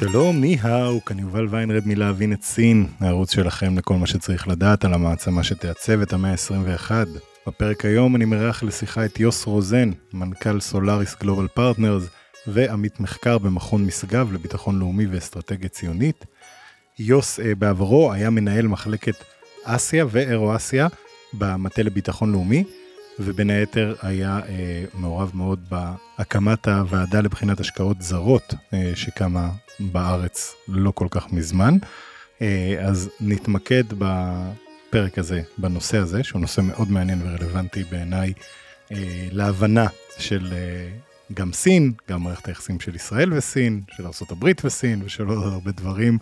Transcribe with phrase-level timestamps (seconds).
[0.00, 4.94] שלום, 你好, כאן יובל ויינרד מלהבין את סין, הערוץ שלכם לכל מה שצריך לדעת על
[4.94, 6.90] המעצמה שתעצב את המאה ה-21.
[7.46, 12.02] בפרק היום אני מארח לשיחה את יוס רוזן, מנכ"ל Solaris Global Partners
[12.46, 16.24] ועמית מחקר במכון משגב לביטחון לאומי ואסטרטגיה ציונית.
[16.98, 19.24] יוס אה, בעברו היה מנהל מחלקת
[19.64, 20.88] אסיה ואירו-אסיה
[21.32, 22.64] במטה לביטחון לאומי,
[23.18, 30.90] ובין היתר היה אה, מעורב מאוד בהקמת הוועדה לבחינת השקעות זרות אה, שקמה בארץ לא
[30.90, 31.78] כל כך מזמן.
[32.42, 38.32] אה, אז נתמקד בפרק הזה בנושא הזה, שהוא נושא מאוד מעניין ורלוונטי בעיניי
[38.92, 39.86] אה, להבנה
[40.18, 40.88] של אה,
[41.34, 46.18] גם סין, גם מערכת היחסים של ישראל וסין, של ארה"ב וסין ושל עוד הרבה דברים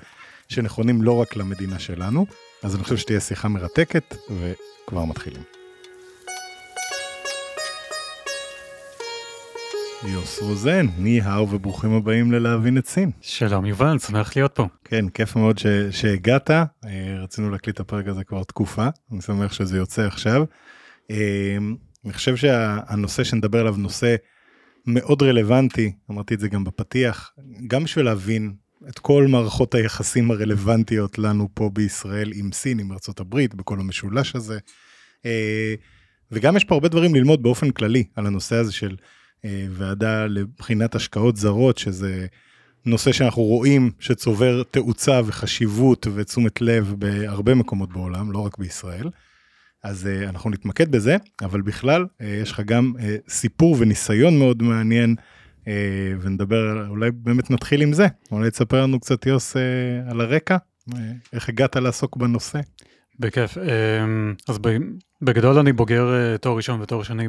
[0.48, 2.26] שנכונים לא רק למדינה שלנו.
[2.62, 5.57] אז אני חושב שתהיה שיחה מרתקת וכבר מתחילים.
[10.04, 13.10] יוס רוזן, ני האו וברוכים הבאים ללהבין את סין.
[13.20, 14.66] שלום יובל, שמח להיות פה.
[14.84, 15.66] כן, כיף מאוד ש...
[15.90, 16.64] שהגעת, אה,
[17.22, 20.44] רצינו להקליט את הפרק הזה כבר תקופה, אני שמח שזה יוצא עכשיו.
[21.10, 21.56] אה,
[22.04, 24.16] אני חושב שהנושא שנדבר עליו נושא
[24.86, 27.32] מאוד רלוונטי, אמרתי את זה גם בפתיח,
[27.66, 28.52] גם בשביל להבין
[28.88, 34.58] את כל מערכות היחסים הרלוונטיות לנו פה בישראל עם סין, עם ארה"ב, בכל המשולש הזה.
[35.26, 35.74] אה,
[36.32, 38.96] וגם יש פה הרבה דברים ללמוד באופן כללי על הנושא הזה של
[39.44, 42.26] ועדה לבחינת השקעות זרות, שזה
[42.86, 49.10] נושא שאנחנו רואים שצובר תאוצה וחשיבות ותשומת לב בהרבה מקומות בעולם, לא רק בישראל.
[49.84, 52.92] אז uh, אנחנו נתמקד בזה, אבל בכלל uh, יש לך גם
[53.28, 55.14] סיפור וניסיון מאוד מעניין,
[56.20, 58.06] ונדבר, אולי באמת נתחיל עם זה.
[58.32, 59.56] אולי תספר לנו קצת יוס
[60.10, 60.56] על הרקע,
[61.32, 62.60] איך הגעת לעסוק בנושא.
[63.20, 63.58] בכיף.
[63.58, 63.60] Uh,
[64.48, 64.58] אז
[65.22, 67.28] בגדול אני בוגר תואר ראשון ותואר שני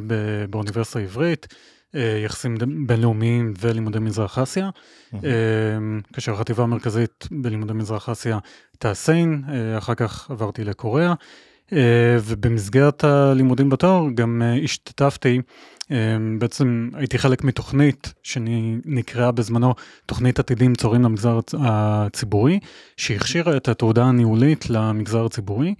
[0.50, 1.54] באוניברסיטה העברית.
[1.94, 2.56] אה, יחסים
[2.86, 4.70] בינלאומיים ולימודי מזרח אסיה,
[6.12, 8.38] כאשר החטיבה המרכזית בלימודי מזרח אסיה
[8.72, 11.14] הייתה סיין, אה, אחר כך עברתי לקוריאה,
[11.72, 15.40] אה, ובמסגרת הלימודים בתואר גם השתתפתי,
[16.38, 19.74] בעצם הייתי חלק מתוכנית שנקראה בזמנו
[20.06, 22.58] תוכנית עתידים צורים למגזר הציבורי,
[22.96, 25.74] שהכשירה את התעודה הניהולית למגזר הציבורי.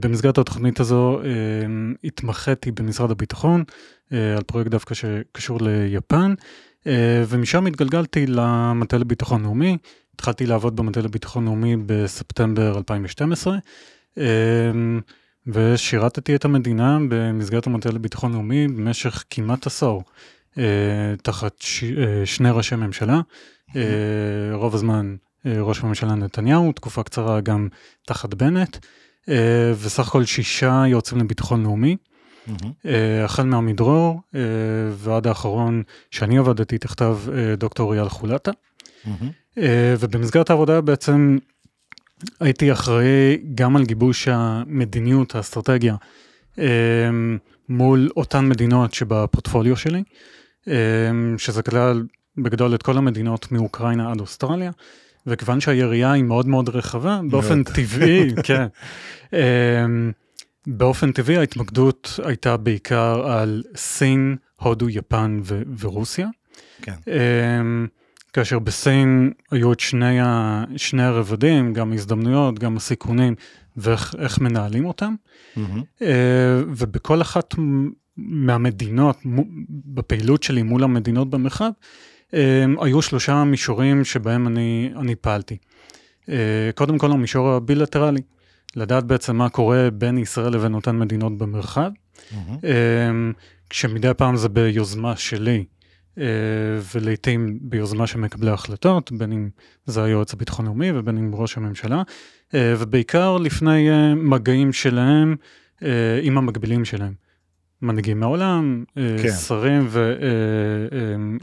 [0.00, 1.20] במסגרת התוכנית הזו
[2.04, 3.74] התמחיתי במשרד הביטחון אה,
[4.10, 6.34] על פרויקט דווקא שקשור ליפן,
[6.86, 9.76] אה, ומשם התגלגלתי למטה לביטחון לאומי,
[10.14, 13.56] התחלתי לעבוד במטה לביטחון לאומי בספטמבר 2012,
[14.18, 14.24] אה,
[15.46, 20.02] ושירתתי את המדינה במסגרת המטה לביטחון לאומי במשך כמעט עשור,
[21.22, 21.84] תחת ש...
[22.24, 23.20] שני ראשי ממשלה,
[24.52, 27.68] רוב הזמן ראש הממשלה נתניהו, תקופה קצרה גם
[28.06, 28.76] תחת בנט,
[29.80, 31.96] וסך הכל שישה יועצים לביטחון לאומי.
[32.48, 32.88] Mm-hmm.
[33.24, 34.40] החל מהמדרור אה,
[34.92, 38.50] ועד האחרון שאני עבדתי תחתיו אה, דוקטור אייל חולטה.
[40.00, 41.38] ובמסגרת העבודה בעצם
[42.40, 45.94] הייתי אחראי גם על גיבוש המדיניות, האסטרטגיה,
[47.68, 50.02] מול אותן מדינות שבפורטפוליו שלי,
[51.38, 52.06] שזה כלל
[52.36, 54.70] בגדול את כל המדינות מאוקראינה עד אוסטרליה.
[55.26, 58.66] וכיוון שהיריעה היא מאוד מאוד רחבה, באופן טבעי, כן.
[60.70, 66.28] באופן טבעי ההתמקדות הייתה בעיקר על סין, הודו, יפן ו- ורוסיה.
[66.82, 66.94] כן.
[67.04, 67.88] Um,
[68.32, 73.34] כאשר בסין היו את שני, ה- שני הרבדים, גם הזדמנויות, גם הסיכונים,
[73.76, 75.14] ואיך מנהלים אותם.
[75.56, 76.02] Mm-hmm.
[76.76, 77.54] ובכל אחת
[78.16, 79.18] מהמדינות,
[79.68, 81.70] בפעילות שלי מול המדינות במרחב,
[82.30, 82.34] um,
[82.84, 85.56] היו שלושה מישורים שבהם אני, אני פעלתי.
[86.24, 86.30] Uh,
[86.74, 88.20] קודם כל המישור הבילטרלי.
[88.76, 92.66] לדעת בעצם מה קורה בין ישראל לבין אותן מדינות במרחב, mm-hmm.
[93.70, 95.64] כשמדי פעם זה ביוזמה שלי,
[96.18, 96.24] אה,
[96.94, 99.48] ולעיתים ביוזמה של מקבלי ההחלטות, בין אם
[99.86, 102.02] זה היועץ הביטחון לאומי ובין אם ראש הממשלה,
[102.54, 105.36] אה, ובעיקר לפני אה, מגעים שלהם
[106.22, 107.12] עם המקבילים שלהם.
[107.82, 109.30] מנהיגים מהעולם, כן.
[109.30, 109.88] שרים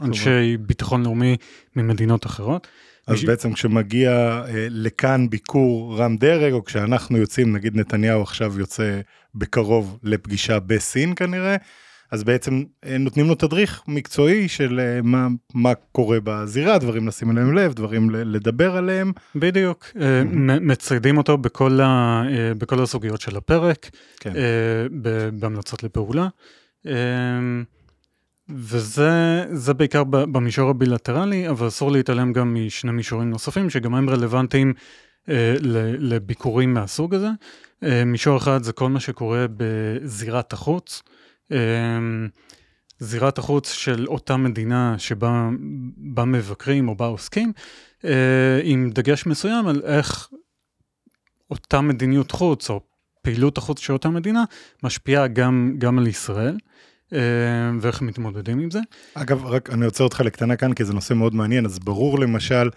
[0.00, 1.36] ואנשי ביטחון לאומי
[1.76, 2.66] ממדינות אחרות.
[3.06, 9.00] אז בעצם כשמגיע אה, לכאן ביקור רם דרג, או כשאנחנו יוצאים, נגיד נתניהו עכשיו יוצא
[9.34, 11.56] בקרוב לפגישה בסין כנראה,
[12.10, 17.30] אז בעצם אה, נותנים לו תדריך מקצועי של אה, מה, מה קורה בזירה, דברים לשים
[17.30, 19.12] עליהם לב, דברים לדבר עליהם.
[19.34, 20.22] בדיוק, אה,
[20.60, 22.22] מציידים אותו בכל, ה,
[22.58, 24.32] בכל הסוגיות של הפרק, כן.
[25.32, 26.28] בהמלצות לפעולה.
[28.48, 34.74] וזה בעיקר במישור הבילטרלי, אבל אסור להתעלם גם משני מישורים נוספים שגם הם רלוונטיים
[35.98, 37.28] לביקורים מהסוג הזה.
[38.06, 41.02] מישור אחד זה כל מה שקורה בזירת החוץ.
[41.50, 42.28] אמ,
[42.98, 45.48] זירת החוץ של אותה מדינה שבה
[45.96, 47.52] בה מבקרים או בה עוסקים,
[48.04, 50.28] אה, עם דגש מסוים על איך
[51.50, 52.80] אותה מדיניות חוץ או
[53.22, 54.44] פעילות החוץ של אותה מדינה
[54.82, 56.56] משפיעה גם, גם על ישראל.
[57.12, 57.18] אה,
[57.80, 58.80] ואיך מתמודדים עם זה.
[59.14, 62.70] אגב, רק אני עוצר אותך לקטנה כאן, כי זה נושא מאוד מעניין, אז ברור למשל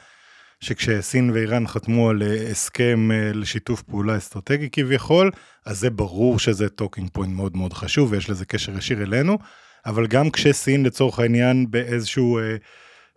[0.60, 5.32] שכשסין ואיראן חתמו על אה, הסכם אה, לשיתוף פעולה אסטרטגי כביכול,
[5.66, 9.38] אז זה ברור שזה talking point מאוד מאוד חשוב ויש לזה קשר ישיר אלינו,
[9.86, 12.56] אבל גם כשסין לצורך העניין באיזשהו אה,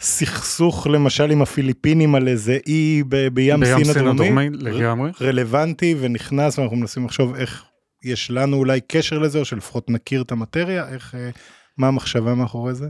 [0.01, 5.11] סכסוך למשל עם הפיליפינים על איזה אי ב- בים, בים סין הדרומי, לגמרי.
[5.21, 7.65] רלוונטי ונכנס ואנחנו מנסים לחשוב איך
[8.05, 11.31] יש לנו אולי קשר לזה או שלפחות נכיר את המטריה, איך, אה,
[11.79, 12.89] מה המחשבה מאחורי זה?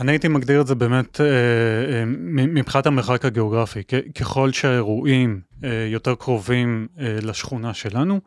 [0.00, 2.04] אני הייתי מגדיר את זה באמת אה, אה,
[2.46, 3.82] מבחינת המרחק הגיאוגרפי,
[4.18, 5.40] ככל שהאירועים
[5.86, 8.20] יותר קרובים לשכונה שלנו,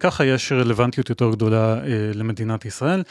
[0.00, 1.80] ככה יש רלוונטיות יותר גדולה
[2.14, 3.02] למדינת ישראל.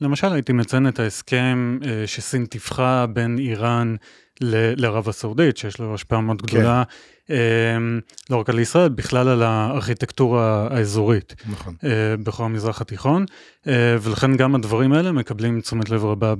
[0.00, 3.96] למשל הייתי מציין את ההסכם שסין טיווחה בין איראן
[4.40, 6.46] לערב הסעודית, שיש לו השפעה מאוד כן.
[6.46, 6.82] גדולה
[7.30, 8.00] אמ,
[8.30, 11.34] לא רק על ישראל, בכלל על הארכיטקטורה האזורית.
[11.48, 11.74] נכון.
[11.84, 13.24] אה, בכל המזרח התיכון,
[13.66, 16.34] אה, ולכן גם הדברים האלה מקבלים תשומת לב רבה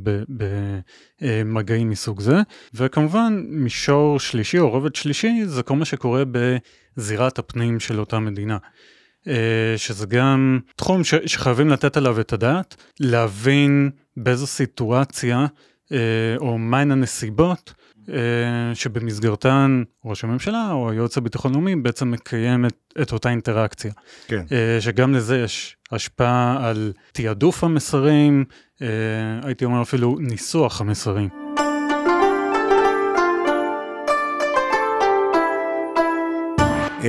[1.22, 2.36] במגעים מסוג זה.
[2.74, 6.22] וכמובן, מישור שלישי או רובד שלישי, זה כל מה שקורה
[6.96, 8.58] בזירת הפנים של אותה מדינה.
[9.28, 15.46] אה, שזה גם תחום ש- שחייבים לתת עליו את הדעת, להבין באיזו סיטואציה
[16.36, 17.77] או מהן הנסיבות אה,
[18.74, 23.92] שבמסגרתן ראש הממשלה או היועץ הביטחון לאומי בעצם מקיים את, את אותה אינטראקציה.
[24.26, 24.44] כן.
[24.52, 28.44] אה, שגם לזה יש השפעה על תעדוף המסרים,
[28.82, 28.86] אה,
[29.42, 31.28] הייתי אומר אפילו ניסוח המסרים.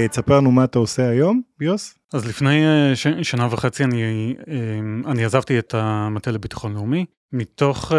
[0.10, 1.96] תספר לנו מה אתה עושה היום, יוס.
[2.14, 2.64] אז לפני
[2.96, 4.36] ש, שנה וחצי אני,
[5.06, 7.96] אני עזבתי את המטה לביטחון לאומי, מתוך uh,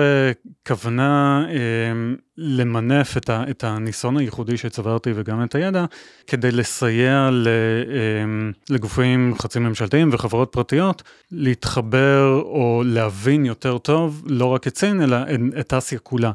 [0.66, 5.84] כוונה uh, למנף את, ה, את הניסיון הייחודי שצברתי וגם את הידע,
[6.26, 14.44] כדי לסייע ל, uh, לגופים חצי ממשלתיים וחברות פרטיות להתחבר או להבין יותר טוב לא
[14.44, 15.16] רק את סין אלא
[15.60, 16.32] את אסיה כולה.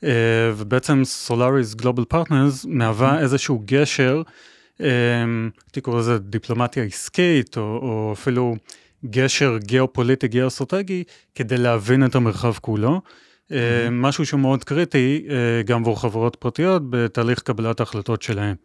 [0.00, 0.04] Uh,
[0.56, 4.22] ובעצם Solaris Global Partners מהווה איזשהו גשר,
[4.78, 8.56] הייתי קורא לזה דיפלומטיה עסקית או, או אפילו
[9.04, 11.04] גשר גיאופוליטי, גיאו-אסטרטגי,
[11.34, 13.00] כדי להבין את המרחב כולו.
[13.00, 13.54] Mm-hmm.
[13.90, 18.56] משהו שהוא מאוד קריטי אה, גם עבור חברות פרטיות בתהליך קבלת ההחלטות שלהם.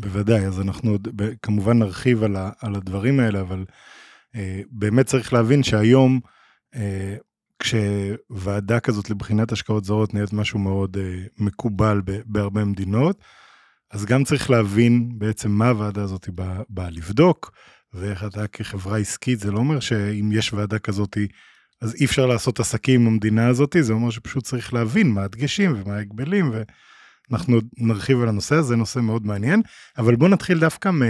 [0.00, 0.98] בוודאי, אז אנחנו
[1.42, 3.64] כמובן נרחיב על, ה, על הדברים האלה, אבל
[4.36, 6.20] אה, באמת צריך להבין שהיום,
[6.74, 7.16] אה,
[7.58, 13.22] כשוועדה כזאת לבחינת השקעות זרות נהיית משהו מאוד אה, מקובל ב, בהרבה מדינות,
[13.90, 17.52] אז גם צריך להבין בעצם מה הוועדה הזאת באה בא לבדוק,
[17.94, 21.18] ואיך אתה כחברה עסקית, זה לא אומר שאם יש ועדה כזאת,
[21.80, 25.74] אז אי אפשר לעשות עסקים עם המדינה הזאת, זה אומר שפשוט צריך להבין מה הדגשים
[25.76, 26.52] ומה ההגבלים,
[27.30, 29.62] ואנחנו נרחיב על הנושא הזה, נושא מאוד מעניין,
[29.98, 31.02] אבל בוא נתחיל דווקא מ...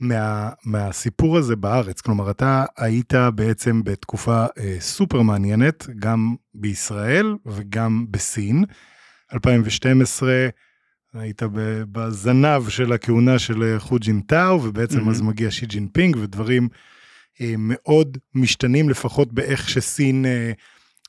[0.00, 8.06] מה, מהסיפור הזה בארץ, כלומר אתה היית בעצם בתקופה אה, סופר מעניינת, גם בישראל וגם
[8.10, 8.64] בסין.
[9.34, 10.48] 2012
[11.14, 11.42] היית
[11.92, 15.10] בזנב של הכהונה של אה, חו ג'ינטאו, ובעצם mm-hmm.
[15.10, 16.68] אז מגיע שי ג'ינפינג, ודברים
[17.40, 20.52] אה, מאוד משתנים לפחות באיך שסין אה,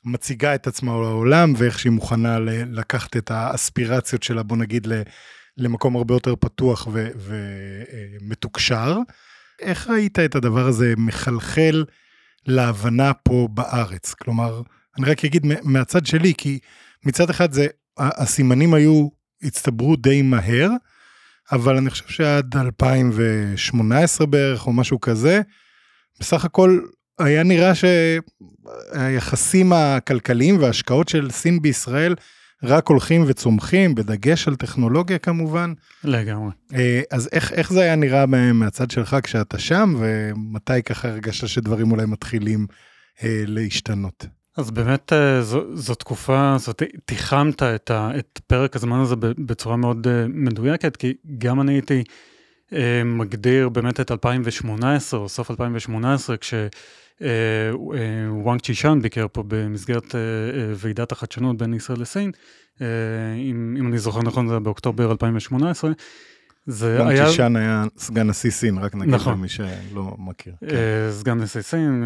[0.05, 5.01] מציגה את עצמה לעולם, ואיך שהיא מוכנה ל- לקחת את האספירציות שלה, בוא נגיד, ל-
[5.57, 6.87] למקום הרבה יותר פתוח
[8.21, 8.97] ומתוקשר.
[8.97, 9.13] אה,
[9.59, 11.83] איך ראית את הדבר הזה מחלחל
[12.47, 14.13] להבנה פה בארץ?
[14.13, 14.61] כלומר,
[14.97, 16.59] אני רק אגיד מהצד שלי, כי
[17.05, 17.67] מצד אחד זה,
[17.97, 20.69] הסימנים היו הצטברו די מהר,
[21.51, 25.41] אבל אני חושב שעד 2018 בערך או משהו כזה,
[26.19, 26.79] בסך הכל
[27.19, 32.15] היה נראה שהיחסים הכלכליים וההשקעות של סין בישראל
[32.63, 35.73] רק הולכים וצומחים, בדגש על טכנולוגיה כמובן.
[36.03, 36.51] לגמרי.
[36.73, 41.91] אה, אז איך, איך זה היה נראה מהצד שלך כשאתה שם, ומתי ככה הרגשת שדברים
[41.91, 42.67] אולי מתחילים
[43.23, 44.25] אה, להשתנות?
[44.57, 49.75] אז באמת אה, זו, זו תקופה, זאת, תיחמת את, ה, את פרק הזמן הזה בצורה
[49.75, 52.03] מאוד uh, מדויקת, כי גם אני הייתי
[52.69, 52.73] אה,
[53.05, 56.53] מגדיר באמת את 2018 או סוף 2018 כש...
[58.27, 60.15] וואנג צ'ישן ביקר פה במסגרת
[60.75, 62.31] ועידת החדשנות בין ישראל לסין,
[62.81, 65.91] אם, אם אני זוכר נכון זה באוקטובר 2018,
[66.65, 67.25] זה היה...
[67.27, 69.33] צ'ישן היה סגן נשיא סין, רק נגיד נכון.
[69.33, 70.53] למי שלא מכיר.
[70.59, 70.75] כן.
[71.11, 72.03] סגן נשיא סין,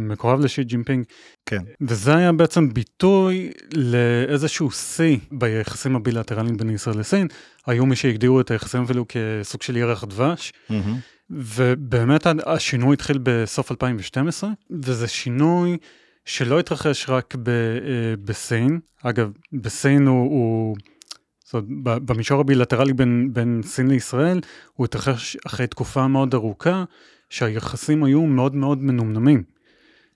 [0.00, 1.04] מקורב לשי ג'ינפינג.
[1.46, 1.62] כן.
[1.80, 7.28] וזה היה בעצם ביטוי לאיזשהו שיא ביחסים הבילטרליים בין ישראל לסין.
[7.66, 10.52] היו מי שהגדירו את היחסים אפילו כסוג של ירח דבש.
[10.70, 10.74] Mm-hmm.
[11.30, 14.50] ובאמת השינוי התחיל בסוף 2012,
[14.82, 15.76] וזה שינוי
[16.24, 17.50] שלא התרחש רק ב,
[18.24, 18.80] בסין.
[19.02, 20.30] אגב, בסין הוא...
[20.30, 20.76] הוא
[21.46, 24.40] זאת אומרת, במישור הבילטרלי בין, בין סין לישראל,
[24.74, 26.84] הוא התרחש אחרי תקופה מאוד ארוכה,
[27.30, 29.42] שהיחסים היו מאוד מאוד מנומנמים.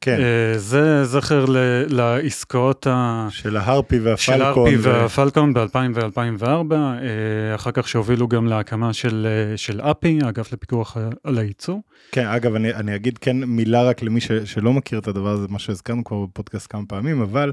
[0.00, 0.18] כן.
[0.18, 1.56] Uh, זה זכר ל,
[1.88, 3.28] לעסקאות ה...
[3.30, 4.16] של ההרפי והפלקון.
[4.18, 4.82] של ההרפי ו...
[4.82, 10.96] והפלקון ב-2000 ו-2004, uh, אחר כך שהובילו גם להקמה של, uh, של אפי, האגף לפיקוח
[11.24, 11.76] על הייצוא.
[12.12, 15.46] כן, אגב, אני, אני אגיד כן מילה רק למי ש, שלא מכיר את הדבר הזה,
[15.48, 17.52] מה שהזכרנו כבר בפודקאסט כמה פעמים, אבל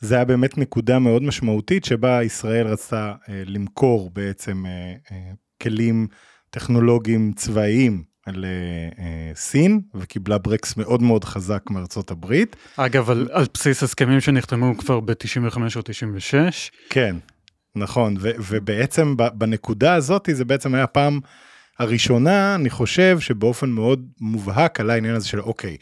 [0.00, 5.32] זה היה באמת נקודה מאוד משמעותית שבה ישראל רצתה אה, למכור בעצם אה, אה,
[5.62, 6.06] כלים
[6.50, 12.56] טכנולוגיים צבאיים לסין וקיבלה ברקס מאוד מאוד חזק מארצות הברית.
[12.76, 16.70] אגב, על, על בסיס הסכמים שנחתמו כבר ב-95 או 96.
[16.90, 17.16] כן,
[17.76, 21.20] נכון, ו- ובעצם בנקודה הזאת זה בעצם היה פעם
[21.78, 25.76] הראשונה, אני חושב, שבאופן מאוד מובהק עלה העניין הזה של אוקיי,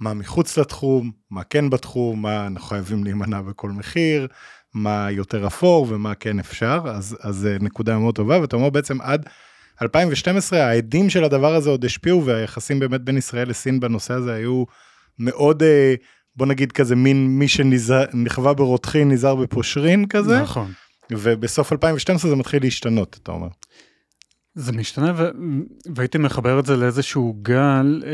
[0.00, 4.26] מה מחוץ לתחום, מה כן בתחום, מה אנחנו חייבים להימנע בכל מחיר,
[4.74, 9.00] מה יותר אפור ומה כן אפשר, אז, אז זה נקודה מאוד טובה, ואתה אומר בעצם
[9.00, 9.26] עד
[9.82, 14.64] 2012 העדים של הדבר הזה עוד השפיעו, והיחסים באמת בין ישראל לסין בנושא הזה היו
[15.18, 15.94] מאוד, אה,
[16.36, 20.42] בוא נגיד כזה מין מי שנכווה ברותחין נזהר בפושרין כזה.
[20.42, 20.72] נכון.
[21.10, 23.48] ובסוף 2012 זה מתחיל להשתנות, אתה אומר.
[24.54, 25.28] זה משתנה ו...
[25.94, 28.02] והייתי מחבר את זה לאיזשהו גל.
[28.06, 28.10] אה...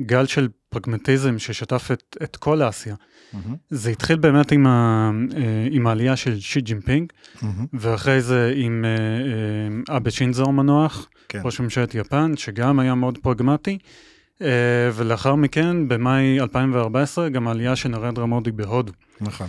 [0.00, 2.94] גל של פרגמטיזם ששטף את, את כל אסיה.
[2.94, 3.36] Mm-hmm.
[3.70, 7.46] זה התחיל באמת עם, ה, אה, עם העלייה של שי ג'ינפינג, mm-hmm.
[7.72, 8.90] ואחרי זה עם אה,
[9.90, 11.40] אה, אבא שינזו המנוח, כן.
[11.44, 13.78] ראש ממשלת יפן, שגם היה מאוד פרגמטי.
[14.94, 18.92] ולאחר מכן, במאי 2014, גם העלייה של נרנדרה מודי בהודו.
[19.20, 19.48] נכון,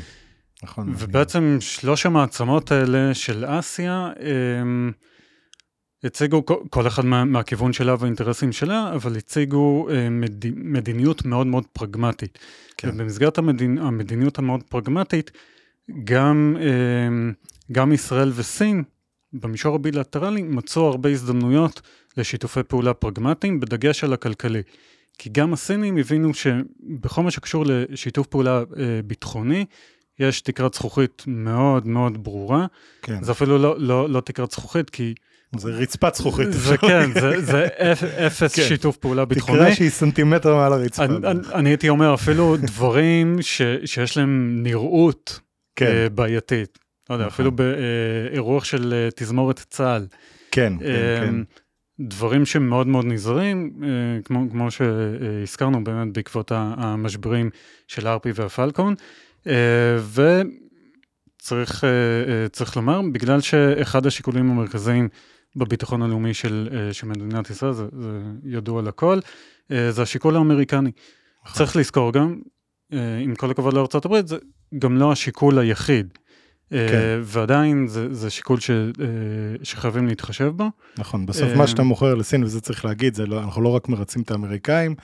[0.63, 0.93] נכון.
[0.97, 1.57] ובעצם.
[1.59, 4.11] שלוש המעצמות האלה של אסיה,
[6.03, 11.67] הציגו כל אחד מה, מהכיוון שלה והאינטרסים שלה, אבל הציגו אה, מד, מדיניות מאוד מאוד
[11.73, 12.39] פרגמטית.
[12.77, 12.89] כן.
[12.89, 15.31] ובמסגרת המדינ, המדיניות המאוד פרגמטית,
[16.03, 17.31] גם, אה,
[17.71, 18.83] גם ישראל וסין,
[19.33, 21.81] במישור הבילטרלי, מצאו הרבה הזדמנויות
[22.17, 24.61] לשיתופי פעולה פרגמטיים, בדגש על הכלכלי.
[25.17, 29.65] כי גם הסינים הבינו שבכל מה שקשור לשיתוף פעולה אה, ביטחוני,
[30.19, 32.65] יש תקרת זכוכית מאוד מאוד ברורה.
[33.01, 33.23] כן.
[33.23, 35.13] זה אפילו לא, לא, לא תקרת זכוכית, כי...
[35.57, 36.47] זה רצפת זכוכית.
[36.51, 38.63] זה כן, זה, זה אפ, אפס כן.
[38.67, 39.59] שיתוף פעולה ביטחוני.
[39.59, 41.05] תקרה שהיא סנטימטר מעל הרצפה.
[41.05, 45.39] אני, אני, אני הייתי אומר אפילו דברים ש, שיש להם נראות
[45.75, 45.85] כן.
[45.85, 46.79] uh, בעייתית.
[47.09, 47.65] לא יודע, אפילו נכון.
[48.31, 50.07] באירוח של uh, תזמורת צה"ל.
[50.51, 50.85] כן, כן,
[51.19, 51.35] כן.
[51.99, 53.71] דברים שמאוד מאוד נזהרים,
[54.25, 57.49] כמו, כמו שהזכרנו באמת בעקבות המשברים
[57.87, 58.95] של הארפי והפלקון.
[59.43, 59.47] Uh,
[61.51, 65.09] וצריך uh, לומר, בגלל שאחד השיקולים המרכזיים
[65.55, 69.19] בביטחון הלאומי של, אה, של מדינת ישראל, זה, זה ידוע לכל,
[69.71, 70.91] אה, זה השיקול האמריקני.
[71.45, 71.57] נכון.
[71.57, 72.39] צריך לזכור גם,
[72.93, 73.73] אה, עם כל הכבוד
[74.05, 74.37] הברית, זה
[74.79, 76.17] גם לא השיקול היחיד.
[76.69, 77.19] כן.
[77.23, 78.71] ועדיין זה, זה שיקול ש,
[79.63, 80.69] שחייבים להתחשב בו.
[80.97, 84.21] נכון, בסוף מה שאתה מוכר לסין, וזה צריך להגיד, זה לא, אנחנו לא רק מרצים
[84.21, 84.95] את האמריקאים,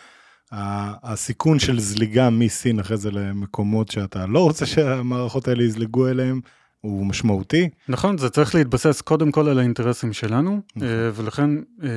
[0.52, 6.42] הסיכון של זליגה מסין אחרי זה למקומות שאתה לא רוצה שהמערכות האלה יזלגו אליהם,
[6.82, 7.70] הוא משמעותי.
[7.90, 10.88] נכון, זה צריך להתבסס קודם כל על האינטרסים שלנו, נכון.
[10.88, 11.50] אה, ולכן
[11.84, 11.90] אה,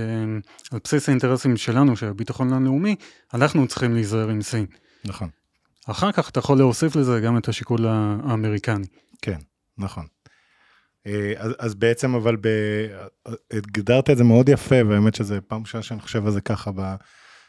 [0.72, 2.96] על בסיס האינטרסים שלנו, של הביטחון הלאומי,
[3.34, 4.66] אנחנו צריכים להיזהר עם סין.
[5.04, 5.28] נכון.
[5.86, 8.86] אחר כך אתה יכול להוסיף לזה גם את השיקול האמריקני.
[9.22, 9.38] כן,
[9.78, 10.06] נכון.
[11.06, 12.48] אה, אז, אז בעצם אבל ב...
[13.52, 16.94] הגדרת את זה מאוד יפה, והאמת שזה פעם ראשונה שאני חושב על זה ככה, ב...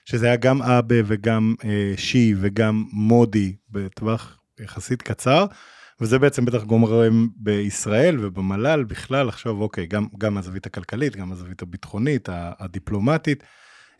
[0.05, 5.45] שזה היה גם אבא וגם אה, שי וגם מודי בטווח יחסית קצר.
[6.01, 11.62] וזה בעצם בטח גומרים בישראל ובמל"ל בכלל לחשוב אוקיי גם גם הזווית הכלכלית גם הזווית
[11.62, 13.43] הביטחונית הדיפלומטית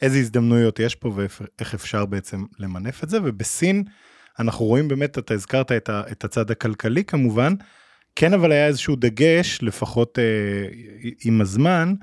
[0.02, 3.84] איזה הזדמנויות יש פה ואיך אפשר בעצם למנף את זה ובסין
[4.40, 7.54] אנחנו רואים באמת אתה הזכרת את, ה, את הצד הכלכלי כמובן
[8.16, 10.24] כן אבל היה איזשהו דגש לפחות אה,
[11.26, 11.94] עם הזמן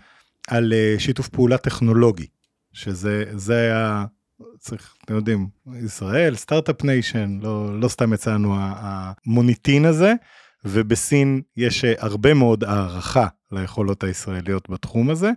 [0.49, 2.27] על אה, שיתוף פעולה טכנולוגי
[2.73, 4.05] שזה זה היה
[4.59, 5.49] צריך, אתם יודעים,
[5.85, 10.15] ישראל, Start-Up Nation, לא, לא סתם יצא לנו המוניטין הזה,
[10.65, 15.31] ובסין יש אה, הרבה מאוד הערכה ליכולות הישראליות בתחום הזה,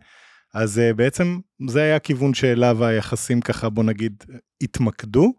[0.53, 4.23] אז uh, בעצם זה היה הכיוון שאליו היחסים ככה, בוא נגיד,
[4.63, 5.33] התמקדו.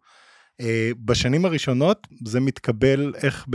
[0.62, 0.64] Uh,
[1.04, 3.46] בשנים הראשונות זה מתקבל איך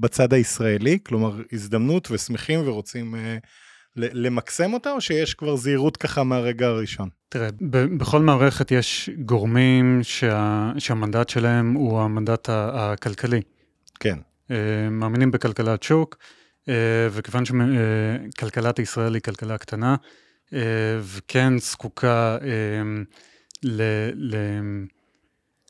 [0.00, 3.14] בצד הישראלי, כלומר הזדמנות ושמחים ורוצים
[3.96, 7.08] למקסם אותה, או שיש כבר זהירות ככה מהרגע הראשון?
[7.28, 13.40] תראה, ב- בכל מערכת יש גורמים שה- שהמנדט שלהם הוא המנדט הכלכלי.
[14.00, 14.18] כן.
[14.48, 14.52] Uh,
[14.90, 16.16] מאמינים בכלכלת שוק,
[16.62, 16.68] uh,
[17.10, 19.96] וכיוון שכלכלת uh, ישראל היא כלכלה קטנה,
[20.46, 20.52] uh,
[21.02, 23.66] וכן זקוקה uh,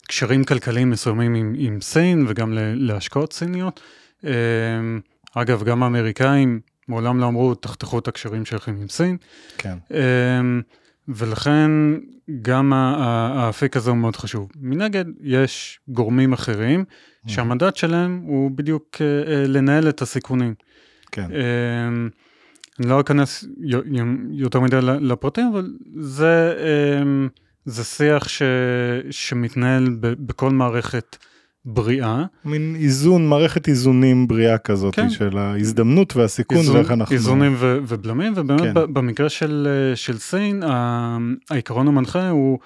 [0.09, 3.81] לקשרים כלכליים מסוימים עם, עם סין וגם להשקעות סיניות.
[4.21, 4.25] Uh,
[5.35, 9.17] אגב, גם האמריקאים מעולם לא אמרו, תחתכו את הקשרים שלכם עם סין.
[9.57, 9.77] כן.
[9.91, 10.61] אמ,
[11.07, 11.71] ולכן
[12.41, 14.49] גם האפיק הזה הוא מאוד חשוב.
[14.55, 16.85] מנגד, יש גורמים אחרים
[17.27, 20.53] שהמנדט שלהם הוא בדיוק אה, אה, לנהל את הסיכונים.
[21.11, 21.27] כן.
[21.31, 22.09] אמ,
[22.79, 23.45] אני לא אכנס
[24.31, 26.53] יותר מדי לפרטים, אבל זה,
[27.01, 27.29] אמ,
[27.65, 28.41] זה שיח ש,
[29.11, 31.17] שמתנהל בכל מערכת.
[31.65, 32.23] בריאה.
[32.45, 35.09] מין איזון, מערכת איזונים בריאה כזאת כן.
[35.09, 37.15] של ההזדמנות והסיכון איזון, ואיך אנחנו...
[37.15, 38.93] איזונים ו- ובלמים, ובאמת כן.
[38.93, 40.63] במקרה של, של סין,
[41.49, 42.59] העיקרון המנחה הוא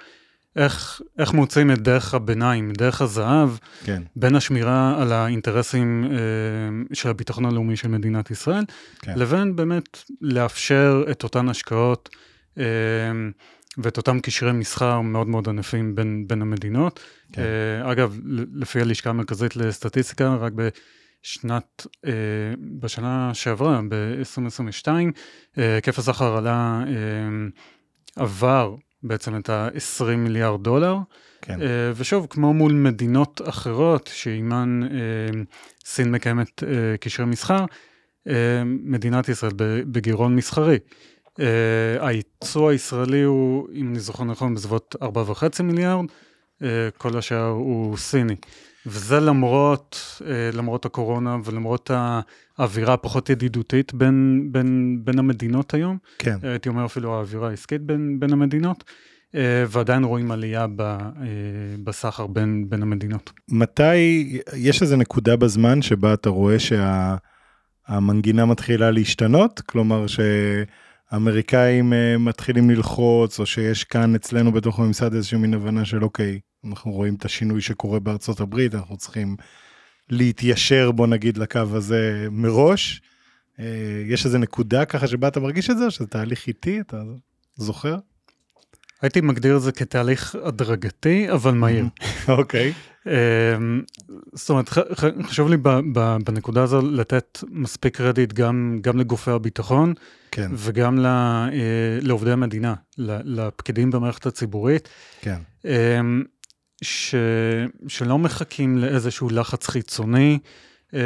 [0.56, 3.50] איך, איך מוצאים את דרך הביניים, דרך הזהב,
[3.84, 4.02] כן.
[4.16, 6.18] בין השמירה על האינטרסים אה,
[6.94, 8.64] של הביטחון הלאומי של מדינת ישראל,
[9.02, 9.14] כן.
[9.16, 12.10] לבין באמת לאפשר את אותן השקעות.
[12.58, 12.64] אה,
[13.78, 17.00] ואת אותם קשרי מסחר מאוד מאוד ענפים בין, בין המדינות.
[17.34, 17.42] כן.
[17.42, 18.20] Uh, אגב,
[18.54, 22.10] לפי הלשכה המרכזית לסטטיסטיקה, רק בשנת, uh,
[22.80, 24.88] בשנה שעברה, ב-2022,
[25.58, 30.98] אה, היקף uh, הסחר עלה, uh, עבר בעצם את ה-20 מיליארד דולר.
[31.42, 31.60] כן.
[31.60, 31.64] Uh,
[31.96, 35.36] ושוב, כמו מול מדינות אחרות שעימן uh,
[35.86, 36.66] סין מקיימת uh,
[37.00, 37.66] קשרי מסחר,
[38.28, 38.32] uh,
[38.66, 39.52] מדינת ישראל
[39.92, 40.78] בגירעון מסחרי.
[41.40, 41.42] Uh,
[42.00, 46.66] הייצוא הישראלי הוא, אם אני זוכר נכון, בסביבות 4.5 מיליארד, uh,
[46.98, 48.36] כל השאר הוא סיני.
[48.86, 51.92] וזה למרות, uh, למרות הקורונה ולמרות
[52.58, 55.98] האווירה הפחות ידידותית בין, בין, בין המדינות היום.
[56.20, 56.38] כן.
[56.44, 58.84] הייתי אומר אפילו האווירה העסקית בין, בין המדינות.
[59.68, 60.98] ועדיין רואים עלייה ב,
[61.84, 63.32] בסחר בין, בין המדינות.
[63.50, 63.96] מתי,
[64.56, 69.60] יש איזה נקודה בזמן שבה אתה רואה שהמנגינה שה, מתחילה להשתנות?
[69.60, 70.20] כלומר ש...
[71.16, 76.40] האמריקאים uh, מתחילים ללחוץ, או שיש כאן אצלנו בתוך הממסד איזושהי מין הבנה של אוקיי,
[76.66, 79.36] אנחנו רואים את השינוי שקורה בארצות הברית, אנחנו צריכים
[80.10, 83.02] להתיישר, בוא נגיד, לקו הזה מראש.
[83.58, 83.62] Uh,
[84.08, 87.02] יש איזה נקודה ככה שבה אתה מרגיש את זה, או שזה תהליך איטי, אתה
[87.56, 87.96] זוכר?
[89.02, 91.86] הייתי מגדיר את זה כתהליך הדרגתי, אבל מהיר.
[92.28, 92.74] אוקיי.
[93.08, 93.82] אמ,
[94.34, 94.70] זאת אומרת,
[95.24, 95.58] חשוב לי
[96.26, 99.94] בנקודה הזו לתת מספיק קרדיט גם, גם לגופי הביטחון,
[100.32, 100.52] כן.
[100.54, 101.50] וגם אה,
[102.02, 104.90] לעובדי המדינה, לפקידים במערכת הציבורית.
[105.22, 105.38] כן.
[105.66, 106.24] אמ,
[106.82, 107.16] ש,
[107.88, 110.40] שלא מחכים לאיזשהו לחץ חיצוני,
[110.94, 111.00] אמ,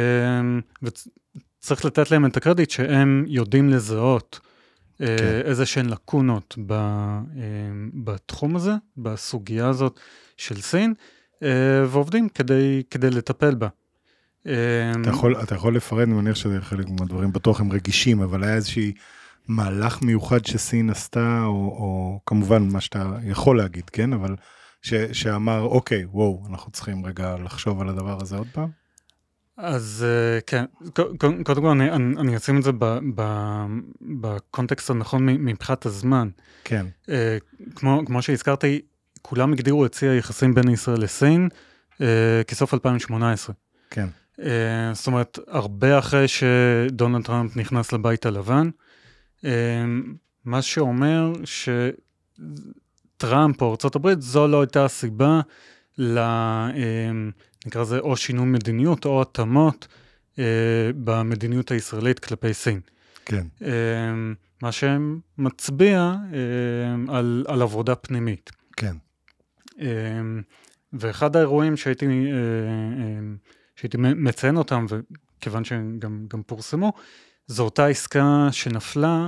[0.82, 4.40] וצריך לתת להם את הקרדיט שהם יודעים לזהות
[5.06, 5.40] כן.
[5.44, 6.58] איזה שהן לקונות
[8.04, 10.00] בתחום הזה, בסוגיה הזאת
[10.36, 10.94] של סין.
[11.42, 13.68] אה, ועובדים כדי, כדי לטפל בה.
[15.00, 18.54] אתה יכול, אתה יכול לפרט, אני מניח שזה חלק מהדברים בטוח הם רגישים, אבל היה
[18.54, 18.92] איזושהי
[19.48, 24.12] מהלך מיוחד שסין עשתה, או, או כמובן מה שאתה יכול להגיד, כן?
[24.12, 24.36] אבל
[24.82, 28.79] ש, שאמר, אוקיי, וואו, אנחנו צריכים רגע לחשוב על הדבר הזה עוד פעם?
[29.62, 30.64] אז אה, כן,
[31.18, 32.70] קודם כל אני, אני אשים את זה
[34.20, 36.28] בקונטקסט הנכון מבחינת הזמן.
[36.64, 36.86] כן.
[37.08, 37.38] אה,
[37.74, 38.80] כמו, כמו שהזכרתי,
[39.22, 41.48] כולם הגדירו את שיא היחסים בין ישראל לסין
[42.00, 43.54] אה, כסוף 2018.
[43.90, 44.06] כן.
[44.92, 48.70] זאת אומרת, הרבה אחרי שדונלד טראמפ נכנס לבית הלבן,
[50.44, 51.32] מה שאומר
[53.16, 55.40] שטראמפ או ארה"ב זו לא הייתה הסיבה
[55.98, 56.18] ל...
[57.64, 59.88] אה, נקרא לזה או שינוי מדיניות או התאמות
[60.38, 60.44] אה,
[61.04, 62.80] במדיניות הישראלית כלפי סין.
[63.24, 63.46] כן.
[63.62, 64.12] אה,
[64.62, 68.50] מה שמצביע אה, על, על עבודה פנימית.
[68.76, 68.96] כן.
[69.78, 70.42] אמ,
[70.92, 73.36] ואחד האירועים שהייתי, אה, אמ,
[73.76, 76.92] שהייתי מציין אותם, וכיוון שהם גם, גם פורסמו,
[77.46, 79.26] זו אותה עסקה שנפלה,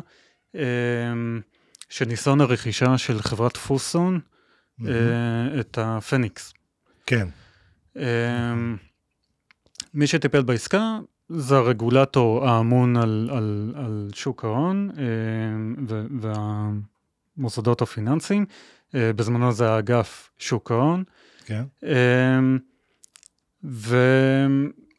[1.88, 4.20] של ניסיון הרכישה של חברת פוסון,
[4.80, 4.84] mm-hmm.
[5.60, 6.52] את הפניקס.
[7.06, 7.28] כן.
[9.94, 14.90] מי שטיפל בעסקה זה הרגולטור האמון על, על, על שוק ההון
[17.36, 18.46] והמוסדות הפיננסיים,
[18.94, 21.04] אה, בזמנו זה האגף שוק ההון.
[21.44, 21.64] כן.
[21.82, 22.58] אמ,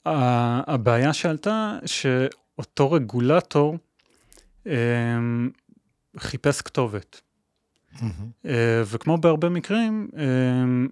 [0.06, 3.78] והבעיה שעלתה, שאותו רגולטור
[4.66, 4.72] אמ,
[6.18, 7.22] חיפש כתובת.
[7.96, 8.48] Mm-hmm.
[8.86, 10.08] וכמו בהרבה מקרים,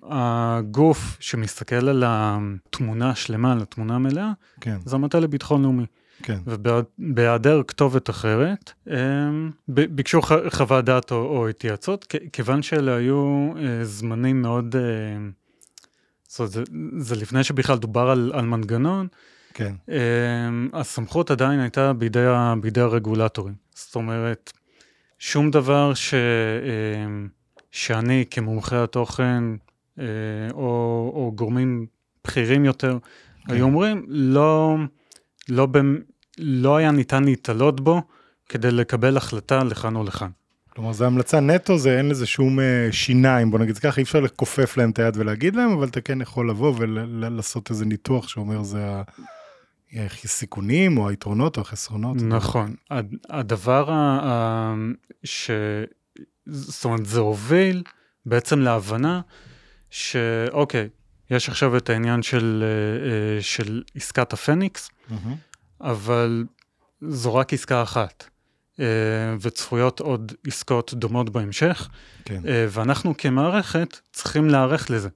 [0.03, 4.77] הגוף שמסתכל על התמונה השלמה, על התמונה המלאה, כן.
[4.85, 5.85] זה המטה לביטחון לאומי.
[6.23, 6.39] כן.
[6.47, 8.71] ובהיעדר כתובת אחרת,
[9.67, 13.51] ביקשו חוות דעת או, או התייעצות, כיוון שאלה היו
[13.83, 14.75] זמנים מאוד,
[16.27, 16.63] זאת אומרת, זה,
[16.97, 19.07] זה לפני שבכלל דובר על, על מנגנון,
[19.53, 19.75] כן.
[20.73, 22.25] הסמכות עדיין הייתה בידי,
[22.61, 23.53] בידי הרגולטורים.
[23.75, 24.53] זאת אומרת,
[25.23, 26.13] שום דבר ש,
[27.71, 29.43] שאני כמומחה התוכן,
[29.97, 30.03] או,
[31.15, 31.85] או גורמים
[32.23, 32.97] בכירים יותר,
[33.47, 33.53] כן.
[33.53, 34.75] היו אומרים, לא,
[35.49, 35.67] לא,
[36.37, 38.01] לא היה ניתן להתעלות בו
[38.49, 40.29] כדי לקבל החלטה לכאן או לכאן.
[40.69, 44.19] כלומר, זו המלצה נטו, זה אין לזה שום אה, שיניים, בוא נגיד ככה, אי אפשר
[44.19, 48.63] לכופף להם את היד ולהגיד להם, אבל אתה כן יכול לבוא ולעשות איזה ניתוח שאומר
[48.63, 49.01] זה
[49.99, 52.17] הסיכונים או היתרונות או החסרונות.
[52.21, 52.75] נכון.
[53.29, 54.73] הדבר ה...
[55.23, 55.51] ש...
[56.45, 57.83] זאת אומרת, זה הוביל
[58.25, 59.21] בעצם להבנה
[59.89, 60.89] שאוקיי,
[61.29, 65.13] יש עכשיו את העניין של, אה, אה, של עסקת הפניקס, mm-hmm.
[65.81, 66.45] אבל
[67.01, 68.23] זו רק עסקה אחת.
[68.79, 68.85] אה,
[69.41, 71.89] וצפויות עוד עסקאות דומות בהמשך,
[72.25, 72.41] כן.
[72.69, 75.09] ואנחנו כמערכת צריכים להיערך לזה.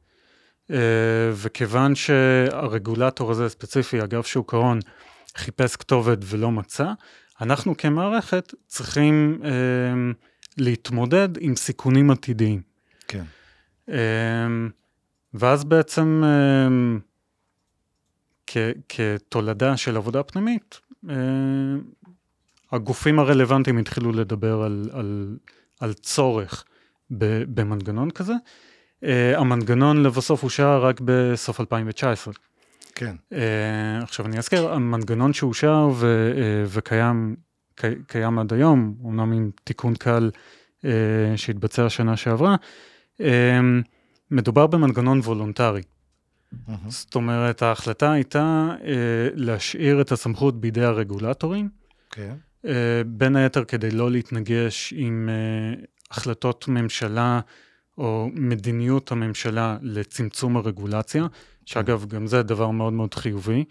[1.34, 4.80] וכיוון שהרגולטור הזה ספציפי, אגב שוק ההון,
[5.36, 6.92] חיפש כתובת ולא מצא,
[7.42, 9.42] אנחנו כמערכת צריכים
[10.58, 12.62] להתמודד עם סיכונים עתידיים.
[13.08, 13.24] כן.
[15.34, 16.68] ואז בעצם אה,
[18.48, 21.16] כ- כתולדה של עבודה פנימית, אה,
[22.72, 25.38] הגופים הרלוונטיים התחילו לדבר על, על,
[25.80, 26.66] על צורך
[27.12, 28.34] ב, במנגנון כזה.
[29.06, 32.34] Uh, המנגנון לבסוף אושר רק בסוף 2019.
[32.96, 33.16] כן.
[33.34, 33.36] Uh,
[34.04, 36.38] עכשיו אני אזכיר, המנגנון שאושר ו, uh,
[36.68, 37.36] וקיים
[38.08, 40.32] קיים עד היום, אומנם עם תיקון קל
[40.82, 40.86] אה,
[41.36, 42.56] שהתבצע שנה שעברה,
[43.18, 43.24] אה,
[44.32, 45.82] מדובר במנגנון וולונטרי.
[46.54, 46.72] Mm-hmm.
[46.90, 48.94] זאת אומרת, ההחלטה הייתה אה,
[49.34, 52.16] להשאיר את הסמכות בידי הרגולטורים, אוקיי.
[52.16, 52.36] כן.
[52.66, 57.40] אה, בין היתר כדי לא להתנגש עם אה, החלטות ממשלה
[57.98, 61.26] או מדיניות הממשלה לצמצום הרגולציה,
[61.66, 63.64] שאגב, גם זה דבר מאוד מאוד חיובי.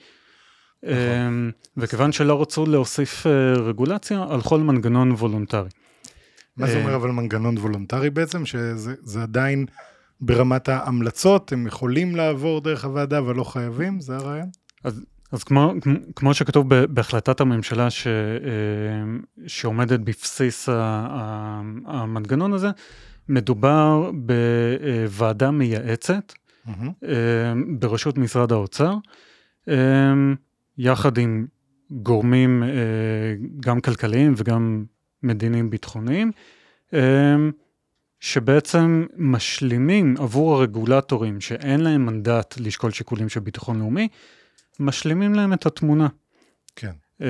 [0.82, 0.94] נכון.
[0.96, 1.28] אה,
[1.76, 5.68] וכיוון שלא רצו להוסיף אה, רגולציה, הלכו על מנגנון וולונטרי.
[6.56, 8.46] מה זה אה, אומר אבל מנגנון וולונטרי בעצם?
[8.46, 9.66] שזה עדיין...
[10.20, 14.48] ברמת ההמלצות, הם יכולים לעבור דרך הוועדה אבל לא חייבים, זה הרעיון?
[14.84, 15.74] אז, אז כמו,
[16.16, 18.12] כמו שכתוב בהחלטת הממשלה ש, אה,
[19.46, 20.68] שעומדת בבסיס
[21.87, 22.68] המנגנון הזה,
[23.28, 27.06] מדובר בוועדה מייעצת mm-hmm.
[27.78, 28.94] בראשות משרד האוצר,
[29.68, 30.12] אה,
[30.78, 31.46] יחד עם
[31.90, 32.62] גורמים
[33.60, 34.84] גם כלכליים וגם
[35.22, 36.32] מדיניים ביטחוניים.
[38.24, 44.08] שבעצם משלימים עבור הרגולטורים שאין להם מנדט לשקול שיקולים של ביטחון לאומי,
[44.80, 46.08] משלימים להם את התמונה.
[46.76, 46.92] כן.
[47.20, 47.26] אמ,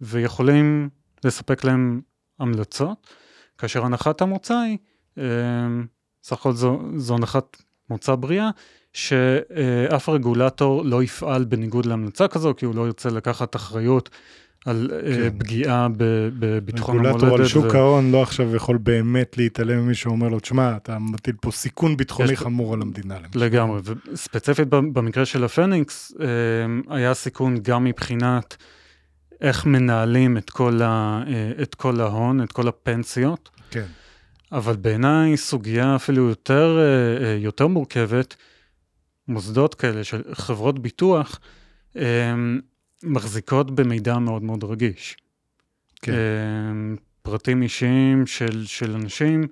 [0.00, 0.88] ויכולים
[1.24, 2.00] לספק להם
[2.38, 3.14] המלצות,
[3.58, 4.78] כאשר הנחת המוצא היא,
[5.18, 5.22] אמ,
[6.22, 7.56] סך הכל זו, זו הנחת
[7.90, 8.50] מוצא בריאה,
[8.92, 14.10] שאף רגולטור לא יפעל בניגוד להמלצה כזו, כי הוא לא ירצה לקחת אחריות
[14.66, 15.38] על אה, כן.
[15.38, 15.88] פגיעה
[16.38, 17.16] בביטחון המולדת.
[17.16, 21.34] רגולטור על שוק ההון לא עכשיו יכול באמת להתעלם ממי שאומר לו, תשמע, אתה מטיל
[21.40, 23.18] פה סיכון ביטחוני חמור על המדינה.
[23.34, 23.80] לגמרי,
[24.12, 28.56] וספציפית במקרה של הפניקס, אה, היה סיכון גם מבחינת
[29.42, 33.50] איך מנהלים את כל, ה, אה, את כל ההון, את כל הפנסיות.
[33.70, 33.86] כן.
[34.52, 36.78] אבל בעיניי סוגיה אפילו יותר,
[37.38, 38.36] יותר מורכבת,
[39.28, 41.40] מוסדות כאלה של חברות ביטוח,
[43.02, 45.16] מחזיקות במידע מאוד מאוד רגיש.
[46.02, 46.12] כן.
[47.22, 49.46] פרטים אישיים של, של אנשים,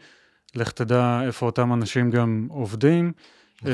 [0.55, 3.13] לך תדע איפה אותם אנשים גם עובדים.
[3.63, 3.73] נכון.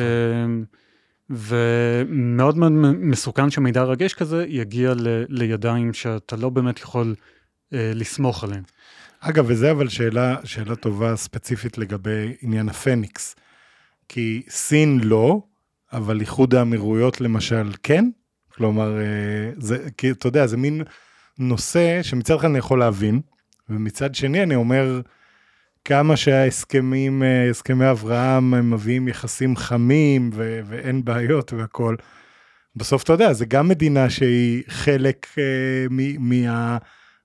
[1.30, 7.14] ומאוד מאוד מסוכן שמידע רגיש כזה יגיע ל, לידיים שאתה לא באמת יכול
[7.72, 8.62] אה, לסמוך עליהם.
[9.20, 13.36] אגב, וזה אבל שאלה, שאלה טובה ספציפית לגבי עניין הפניקס.
[14.08, 15.40] כי סין לא,
[15.92, 18.04] אבל איחוד האמירויות למשל כן?
[18.54, 20.82] כלומר, אה, זה, כי אתה יודע, זה מין
[21.38, 23.20] נושא שמצד אחד אני יכול להבין,
[23.68, 25.00] ומצד שני אני אומר,
[25.86, 31.96] כמה שההסכמים, אה, הסכמי אברהם, הם מביאים יחסים חמים ו- ואין בעיות והכול.
[32.76, 35.86] בסוף אתה יודע, זה גם מדינה שהיא חלק אה,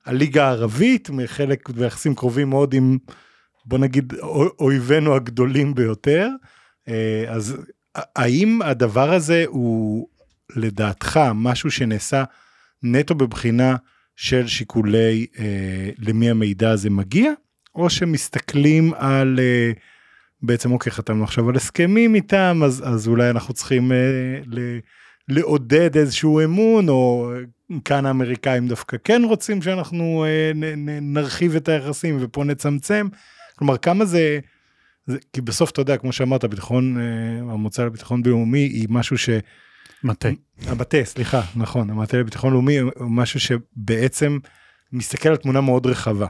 [0.06, 2.97] מהליגה הערבית, מחלק ביחסים קרובים מאוד עם,
[3.65, 4.13] בוא נגיד,
[4.60, 6.30] אויבינו הגדולים ביותר.
[6.88, 7.58] אה, אז
[7.95, 10.08] האם הדבר הזה הוא
[10.56, 12.24] לדעתך משהו שנעשה
[12.84, 13.76] נטו בבחינה
[14.15, 17.32] של שיקולי אה, למי המידע הזה מגיע,
[17.75, 19.71] או שמסתכלים על אה,
[20.41, 23.97] בעצם אוקיי חתמנו עכשיו על הסכמים איתם אז אז אולי אנחנו צריכים אה,
[24.45, 24.79] ל,
[25.27, 27.31] לעודד איזשהו אמון או
[27.86, 33.07] כאן האמריקאים דווקא כן רוצים שאנחנו אה, נ, נ, נרחיב את היחסים ופה נצמצם.
[33.55, 34.39] כלומר כמה זה,
[35.07, 39.29] זה כי בסוף אתה יודע כמו שאמרת ביטחון אה, המוצא לביטחון לאומי היא משהו ש...
[40.03, 40.29] מטה.
[40.65, 44.38] המטה סליחה נכון המטה לביטחון לאומי הוא משהו שבעצם
[44.93, 46.27] מסתכל על תמונה מאוד רחבה.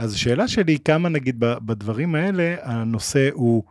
[0.00, 3.62] אז השאלה שלי כמה נגיד בדברים האלה הנושא הוא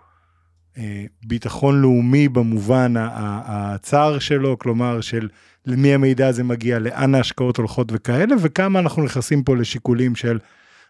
[0.77, 5.29] אה, ביטחון לאומי במובן הצער שלו, כלומר של
[5.65, 10.39] למי המידע הזה מגיע, לאן ההשקעות הולכות וכאלה, וכמה אנחנו נכנסים פה לשיקולים של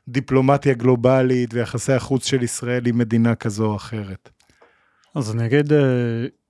[0.07, 4.29] דיפלומטיה גלובלית ויחסי החוץ של ישראל עם מדינה כזו או אחרת.
[5.15, 5.79] אז אני אגיד אה,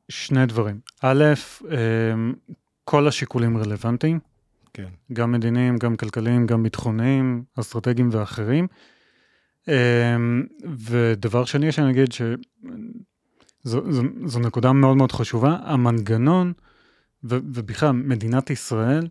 [0.10, 0.80] שני דברים.
[1.02, 1.24] א',
[1.72, 1.78] אה,
[2.84, 4.20] כל השיקולים רלוונטיים.
[4.84, 5.14] כן.
[5.14, 8.68] גם מדיניים, גם כלכליים, גם ביטחוניים, אסטרטגיים ואחרים.
[9.68, 10.44] אמ,
[10.80, 16.54] ודבר שני שאני אגיד שזו נקודה מאוד מאוד חשובה, המנגנון,
[17.24, 19.08] ובכלל מדינת ישראל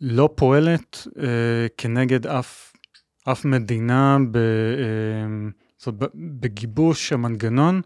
[0.00, 2.72] לא פועלת אה, כנגד אף,
[3.24, 4.42] אף מדינה ב, אה,
[5.78, 7.80] זאת, בגיבוש המנגנון,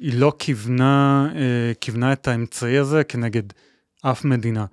[0.00, 3.42] היא לא כיוונה, אה, כיוונה את האמצעי הזה כנגד
[4.02, 4.66] אף מדינה.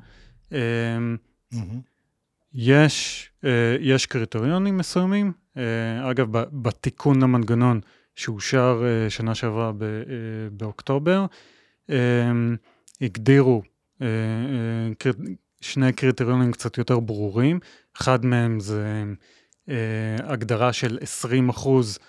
[0.51, 1.91] Mm-hmm.
[2.53, 6.27] יש, אה, יש קריטריונים מסוימים, אה, אגב,
[6.61, 7.79] בתיקון למנגנון
[8.15, 9.71] שאושר שנה שעברה
[10.51, 11.25] באוקטובר,
[13.01, 13.61] הגדירו
[15.61, 17.59] שני קריטריונים קצת יותר ברורים,
[17.97, 19.03] אחד מהם זה
[20.23, 21.99] הגדרה של 20 אחוז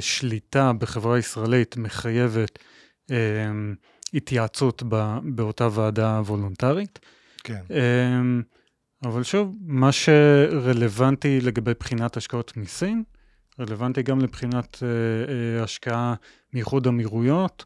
[0.00, 2.58] שליטה בחברה ישראלית מחייבת
[4.14, 4.82] התייעצות
[5.22, 6.98] באותה ועדה וולונטרית.
[7.44, 7.62] כן.
[7.70, 8.42] אמ,
[9.04, 13.02] אבל שוב, מה שרלוונטי לגבי בחינת השקעות מסין,
[13.60, 14.88] רלוונטי גם לבחינת אה,
[15.58, 16.14] אה, השקעה
[16.52, 17.64] מאיחוד אמירויות,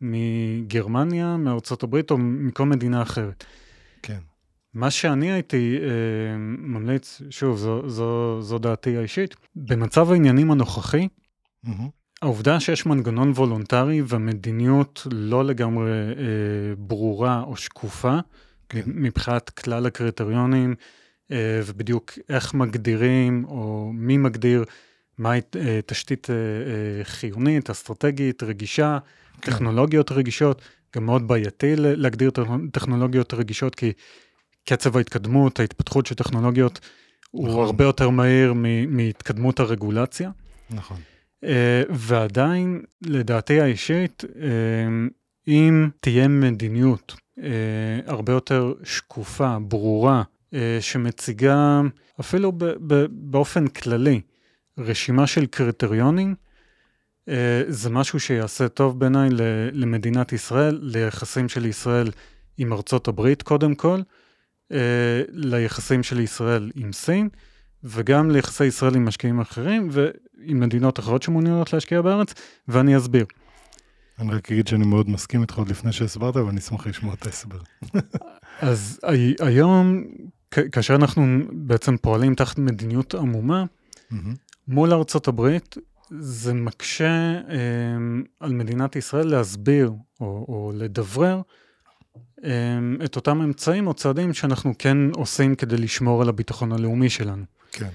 [0.00, 3.44] מגרמניה, מארצות הברית או מכל מדינה אחרת.
[4.02, 4.18] כן.
[4.74, 11.08] מה שאני הייתי אה, ממליץ, שוב, זו, זו, זו דעתי האישית, במצב העניינים הנוכחי,
[11.66, 11.70] mm-hmm.
[12.22, 18.18] העובדה שיש מנגנון וולונטרי והמדיניות לא לגמרי אה, ברורה או שקופה,
[18.70, 18.80] כן.
[18.86, 20.74] מבחינת כלל הקריטריונים,
[21.32, 24.64] אה, ובדיוק איך מגדירים, או מי מגדיר,
[25.18, 28.98] מהי אה, תשתית אה, חיונית, אסטרטגית, רגישה,
[29.40, 29.52] כן.
[29.52, 30.62] טכנולוגיות רגישות,
[30.96, 32.30] גם מאוד בעייתי להגדיר
[32.72, 33.92] טכנולוגיות רגישות, כי
[34.64, 36.80] קצב ההתקדמות, ההתפתחות של טכנולוגיות,
[37.34, 37.50] נכון.
[37.50, 38.52] הוא הרבה יותר מהיר
[38.88, 40.30] מהתקדמות הרגולציה.
[40.70, 40.96] נכון.
[41.90, 44.24] ועדיין, לדעתי האישית,
[45.48, 47.14] אם תהיה מדיניות
[48.06, 50.22] הרבה יותר שקופה, ברורה,
[50.54, 51.80] אה, שמציגה
[52.20, 54.20] אפילו ב- ב- באופן כללי
[54.78, 56.34] רשימה של קריטריונים,
[57.28, 59.28] אה, זה משהו שיעשה טוב בעיניי
[59.72, 62.10] למדינת ישראל, ליחסים של ישראל
[62.58, 64.00] עם ארצות הברית קודם כל,
[64.72, 67.28] אה, ליחסים של ישראל עם סין,
[67.84, 72.34] וגם ליחסי ישראל עם משקיעים אחרים ועם מדינות אחרות שמעוניינות להשקיע בארץ,
[72.68, 73.24] ואני אסביר.
[74.20, 77.26] אני רק אגיד שאני מאוד מסכים איתך עוד לפני שהסברת, אבל אני אשמח לשמוע את
[77.26, 77.58] ההסבר.
[78.60, 79.00] אז
[79.40, 80.04] היום,
[80.50, 83.64] כאשר אנחנו בעצם פועלים תחת מדיניות עמומה,
[84.68, 85.76] מול ארצות הברית,
[86.18, 87.56] זה מקשה אה,
[88.40, 91.40] על מדינת ישראל להסביר או, או לדברר
[92.44, 97.44] אה, את אותם אמצעים או צעדים שאנחנו כן עושים כדי לשמור על הביטחון הלאומי שלנו.
[97.72, 97.88] כן.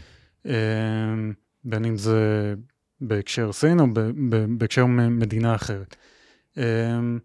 [0.45, 0.53] אה,
[1.63, 2.53] בין אם זה
[3.01, 3.85] בהקשר סין או
[4.57, 5.95] בהקשר מדינה אחרת.
[6.57, 7.19] אמ,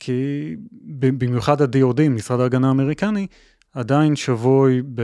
[0.00, 0.56] כי
[0.98, 3.26] במיוחד ה-DOD, משרד ההגנה האמריקני,
[3.72, 5.02] עדיין שבוי ב...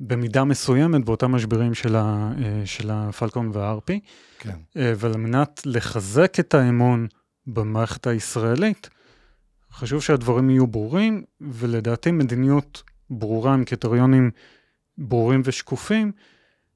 [0.00, 4.00] במידה מסוימת באותם משברים של, ה, אה, של הפלקון והארפי.
[4.38, 4.58] כן.
[4.76, 7.06] אה, ועל מנת לחזק את האמון
[7.46, 8.90] במערכת הישראלית,
[9.72, 14.30] חשוב שהדברים יהיו ברורים, ולדעתי מדיניות ברורה עם קריטריונים
[14.98, 16.12] ברורים ושקופים,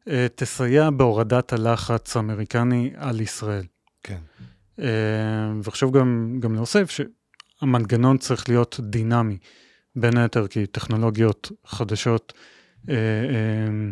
[0.08, 3.64] אה, תסייע בהורדת הלחץ האמריקני על ישראל.
[4.02, 4.18] כן.
[4.80, 9.38] אה, וחשוב גם, גם להוסיף שהמנגנון צריך להיות דינמי,
[9.96, 12.32] בין היתר כי טכנולוגיות חדשות
[12.88, 13.90] אה, אה,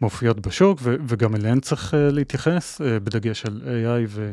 [0.00, 4.32] מופיעות בשוק וגם אליהן צריך להתייחס, בדגש על AI ו,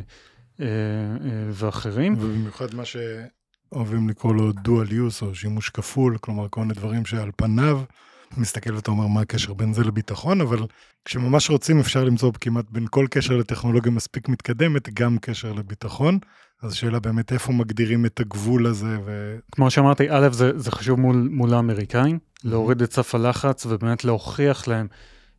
[1.50, 2.14] ואחרים.
[2.18, 7.30] ובמיוחד מה שאוהבים לקרוא לו dual use או שימוש כפול, כלומר כל מיני דברים שעל
[7.36, 7.80] פניו
[8.36, 10.58] מסתכל ואתה אומר מה הקשר בין זה לביטחון, אבל
[11.04, 16.18] כשממש רוצים אפשר למצוא כמעט בין כל קשר לטכנולוגיה מספיק מתקדמת, גם קשר לביטחון.
[16.62, 19.36] אז שאלה באמת איפה מגדירים את הגבול הזה ו...
[19.52, 24.68] כמו שאמרתי, א', זה, זה חשוב מול, מול האמריקאים, להוריד את סף הלחץ ובאמת להוכיח
[24.68, 24.86] להם,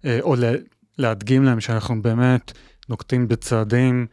[0.06, 0.51] אה, או לה,
[0.97, 2.51] להדגים להם שאנחנו באמת
[2.89, 4.08] נוקטים בצעדים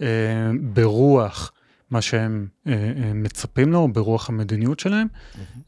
[0.00, 1.52] אה, ברוח
[1.90, 5.06] מה שהם אה, אה, מצפים לו, ברוח המדיניות שלהם,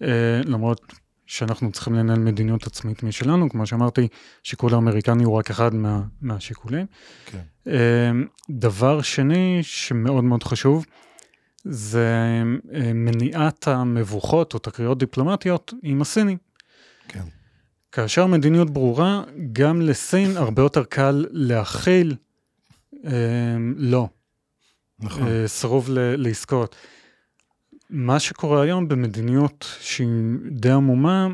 [0.03, 0.93] אה, למרות
[1.27, 4.09] שאנחנו צריכים לנהל מדיניות עצמית משלנו, כמו שאמרתי,
[4.43, 6.87] שיקול האמריקני הוא רק אחד מה, מהשיקולים.
[7.27, 7.39] כן.
[7.67, 8.11] אה,
[8.51, 10.87] דבר שני שמאוד מאוד חשוב,
[11.65, 12.43] זה
[12.75, 16.39] אה, מניעת המבוכות או תקריות דיפלומטיות עם הסינים.
[17.09, 17.25] כן.
[17.93, 22.15] כאשר מדיניות ברורה, גם לסין הרבה יותר קל להכיל
[23.05, 23.11] אה,
[23.77, 24.09] לא.
[24.99, 25.29] נכון.
[25.29, 26.77] אה, סירוב לעסקאות.
[27.91, 30.09] מה שקורה היום במדיניות שהיא
[30.51, 31.29] די עמומה,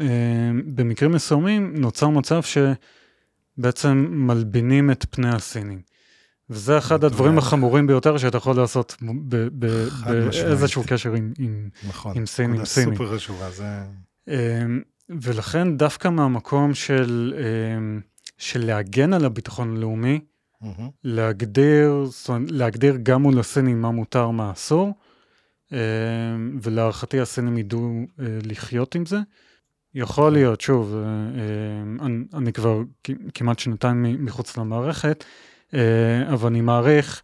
[0.00, 5.80] אה, במקרים מסוימים נוצר מצב שבעצם מלבינים את פני הסינים.
[6.50, 8.96] וזה אחד הדברים החמורים ביותר שאתה יכול לעשות
[9.52, 12.52] באיזשהו קשר עם, עם, נכון, עם סינים.
[12.52, 13.64] נכון, סופר חשובה, זה...
[14.28, 14.62] אה,
[15.08, 17.98] ולכן דווקא מהמקום של, אה,
[18.38, 20.20] של להגן על הביטחון הלאומי,
[20.62, 20.66] mm-hmm.
[21.04, 22.04] להגדיר,
[22.48, 24.94] להגדיר גם מול הסינים מה מותר, מה אסור,
[26.62, 29.18] ולהערכתי הסינים ידעו אה, לחיות עם זה.
[29.94, 32.06] יכול להיות, שוב, אה,
[32.38, 32.82] אני כבר
[33.34, 35.24] כמעט שנתיים מחוץ למערכת,
[36.32, 37.22] אבל אני מעריך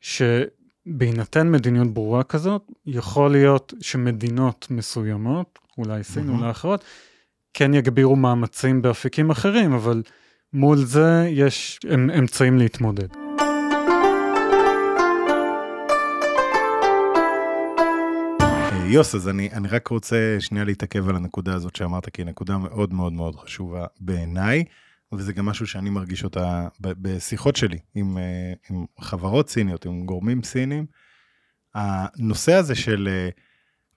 [0.00, 6.32] שבהינתן מדיניות ברורה כזאת, יכול להיות שמדינות מסוימות, אולי סין, mm-hmm.
[6.32, 6.84] אולי אחרות,
[7.54, 10.02] כן יגבירו מאמצים באפיקים אחרים, אבל
[10.52, 11.80] מול זה יש
[12.18, 13.21] אמצעים להתמודד.
[18.90, 22.58] יוס, אז אני, אני רק רוצה שנייה להתעכב על הנקודה הזאת שאמרת, כי היא נקודה
[22.58, 24.64] מאוד מאוד מאוד חשובה בעיניי,
[25.12, 30.42] וזה גם משהו שאני מרגיש אותה בשיחות שלי עם, אה, עם חברות סיניות, עם גורמים
[30.42, 30.86] סינים.
[31.74, 33.28] הנושא הזה של אה,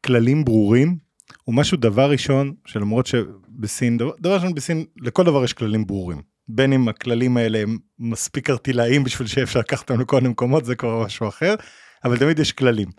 [0.05, 0.97] כללים ברורים,
[1.43, 6.21] הוא משהו דבר ראשון, שלמרות שבסין, דבר, דבר ראשון בסין, לכל דבר יש כללים ברורים.
[6.47, 11.05] בין אם הכללים האלה הם מספיק ארטילאיים בשביל שאפשר לקחת אותם לכל המקומות, זה כבר
[11.05, 11.55] משהו אחר,
[12.05, 12.89] אבל תמיד יש כללים.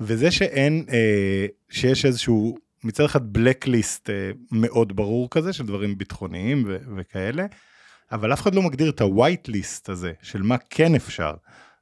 [0.00, 6.64] וזה שאין, אה, שיש איזשהו מצד אחד בלקליסט אה, מאוד ברור כזה של דברים ביטחוניים
[6.66, 7.46] ו- וכאלה,
[8.12, 11.34] אבל אף אחד לא מגדיר את ה-white list הזה של מה כן אפשר.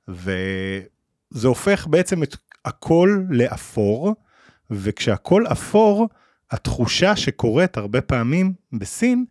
[0.09, 4.15] וזה הופך בעצם את הכל לאפור,
[4.71, 6.09] וכשהכל אפור,
[6.51, 9.25] התחושה שקורית הרבה פעמים בסין,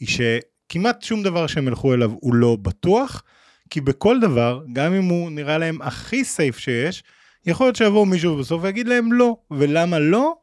[0.00, 3.22] היא שכמעט שום דבר שהם ילכו אליו הוא לא בטוח,
[3.70, 7.02] כי בכל דבר, גם אם הוא נראה להם הכי סייף שיש,
[7.48, 10.34] יכול להיות שיבוא מישהו בסוף ויגיד להם לא, ולמה לא?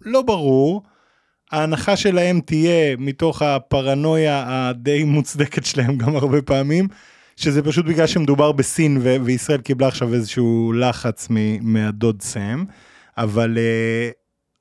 [0.00, 0.82] לא ברור.
[1.52, 6.88] ההנחה שלהם תהיה מתוך הפרנויה הדי מוצדקת שלהם גם הרבה פעמים,
[7.36, 12.64] שזה פשוט בגלל שמדובר בסין ו- וישראל קיבלה עכשיו איזשהו לחץ מ- מהדוד סם,
[13.18, 14.12] אבל uh,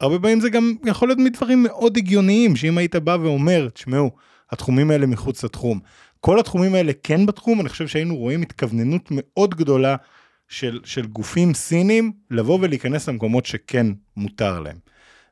[0.02, 4.12] הרבה פעמים זה גם יכול להיות מדברים מאוד הגיוניים, שאם היית בא ואומר, תשמעו,
[4.52, 5.80] התחומים האלה מחוץ לתחום.
[6.20, 9.96] כל התחומים האלה כן בתחום, אני חושב שהיינו רואים התכווננות מאוד גדולה
[10.50, 14.78] של, של גופים סינים לבוא ולהיכנס למקומות שכן מותר להם.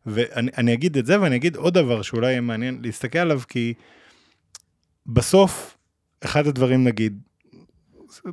[0.06, 3.74] ואני אגיד את זה ואני אגיד עוד דבר שאולי יהיה מעניין להסתכל עליו כי
[5.06, 5.78] בסוף
[6.22, 7.20] אחד הדברים נגיד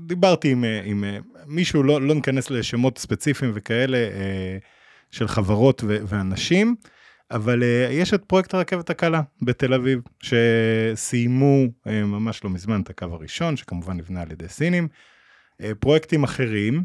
[0.06, 1.04] דיברתי עם, עם
[1.46, 4.58] מישהו לא, לא ניכנס לשמות ספציפיים וכאלה אה,
[5.10, 6.74] של חברות ו, ואנשים
[7.30, 12.90] אבל אה, יש את פרויקט הרכבת הקלה בתל אביב שסיימו אה, ממש לא מזמן את
[12.90, 14.88] הקו הראשון שכמובן נבנה על ידי סינים.
[15.60, 16.84] אה, פרויקטים אחרים,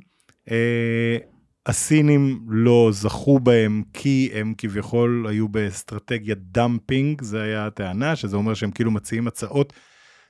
[0.51, 1.17] אה,
[1.65, 8.53] הסינים לא זכו בהם כי הם כביכול היו באסטרטגיית dumping, זה היה הטענה, שזה אומר
[8.53, 9.73] שהם כאילו מציעים הצעות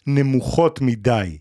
[0.07, 1.37] נמוכות מדי.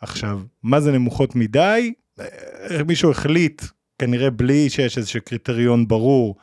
[0.00, 1.92] עכשיו, מה זה נמוכות מדי?
[2.20, 3.62] אה, מישהו החליט,
[3.98, 6.36] כנראה בלי שיש איזשהו קריטריון ברור,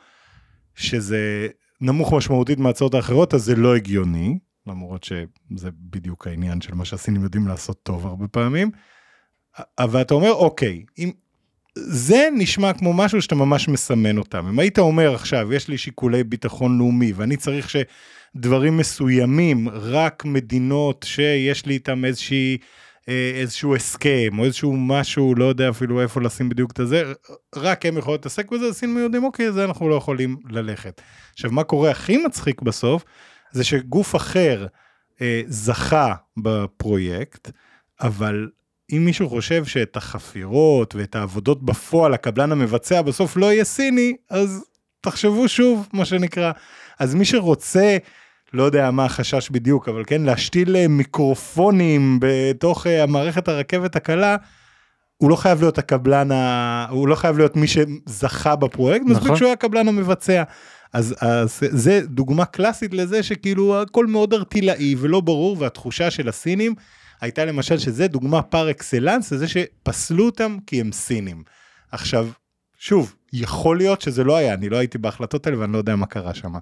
[0.74, 1.48] שזה
[1.80, 7.22] נמוך משמעותית מההצעות האחרות, אז זה לא הגיוני, למרות שזה בדיוק העניין של מה שהסינים
[7.22, 8.70] יודעים לעשות טוב הרבה פעמים.
[9.78, 11.10] אבל אתה אומר, אוקיי, אם...
[11.80, 14.46] זה נשמע כמו משהו שאתה ממש מסמן אותם.
[14.46, 21.06] אם היית אומר עכשיו, יש לי שיקולי ביטחון לאומי, ואני צריך שדברים מסוימים, רק מדינות
[21.08, 22.58] שיש לי איתם איזושהי...
[23.08, 27.12] אה, איזשהו הסכם או איזשהו משהו לא יודע אפילו איפה לשים בדיוק את הזה
[27.56, 31.00] רק הם יכולים להתעסק בזה עשינו יודעים אוקיי זה אנחנו לא יכולים ללכת.
[31.32, 33.04] עכשיו מה קורה הכי מצחיק בסוף
[33.52, 34.66] זה שגוף אחר
[35.20, 37.50] אה, זכה בפרויקט
[38.00, 38.48] אבל
[38.92, 44.64] אם מישהו חושב שאת החפירות ואת העבודות בפועל הקבלן המבצע בסוף לא יהיה סיני, אז
[45.00, 46.52] תחשבו שוב, מה שנקרא.
[46.98, 47.96] אז מי שרוצה
[48.52, 54.36] לא יודע מה החשש בדיוק, אבל כן, להשתיל אה, מיקרופונים בתוך אה, המערכת הרכבת הקלה,
[55.16, 56.86] הוא לא חייב להיות הקבלן, ה...
[56.90, 59.16] הוא לא חייב להיות מי שזכה בפרויקט, נכון.
[59.16, 60.42] מספיק שהוא היה הקבלן המבצע.
[60.92, 66.74] אז, אז זה דוגמה קלאסית לזה שכאילו הכל מאוד ארטילאי ולא ברור, והתחושה של הסינים
[67.20, 71.42] הייתה למשל שזה דוגמה פר אקסלנס לזה שפסלו אותם כי הם סינים.
[71.92, 72.28] עכשיו,
[72.78, 76.06] שוב, יכול להיות שזה לא היה, אני לא הייתי בהחלטות האלה ואני לא יודע מה
[76.06, 76.52] קרה שם.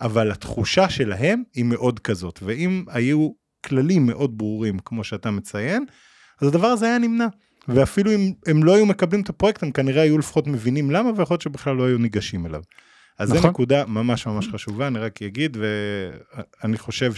[0.00, 3.30] אבל התחושה שלהם היא מאוד כזאת, ואם היו
[3.64, 5.84] כללים מאוד ברורים, כמו שאתה מציין,
[6.40, 7.26] אז הדבר הזה היה נמנע.
[7.68, 11.34] ואפילו אם הם לא היו מקבלים את הפרויקט, הם כנראה היו לפחות מבינים למה, ויכול
[11.34, 12.62] להיות שבכלל לא היו ניגשים אליו.
[13.18, 13.42] אז נכון.
[13.42, 17.12] זו נקודה ממש ממש חשובה, אני רק אגיד, ואני חושב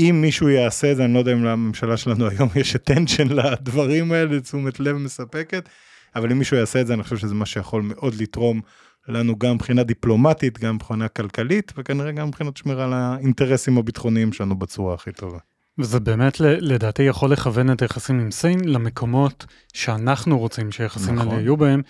[0.00, 4.12] שאם מישהו יעשה את זה, אני לא יודע אם לממשלה שלנו היום יש attention לדברים
[4.12, 5.68] האלה, תשומת לב מספקת,
[6.16, 8.60] אבל אם מישהו יעשה את זה, אני חושב שזה מה שיכול מאוד לתרום
[9.08, 14.58] לנו גם מבחינה דיפלומטית, גם מבחינה כלכלית, וכנראה גם מבחינת שמירה על האינטרסים הביטחוניים שלנו
[14.58, 15.38] בצורה הכי טובה.
[15.78, 21.28] וזה באמת לדעתי יכול לכוון את היחסים עם סין למקומות שאנחנו רוצים שהיחסים נכון.
[21.28, 21.82] האלה יהיו בהם,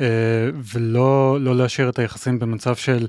[0.00, 0.06] אה,
[0.74, 3.06] ולא לא להשאיר את היחסים במצב של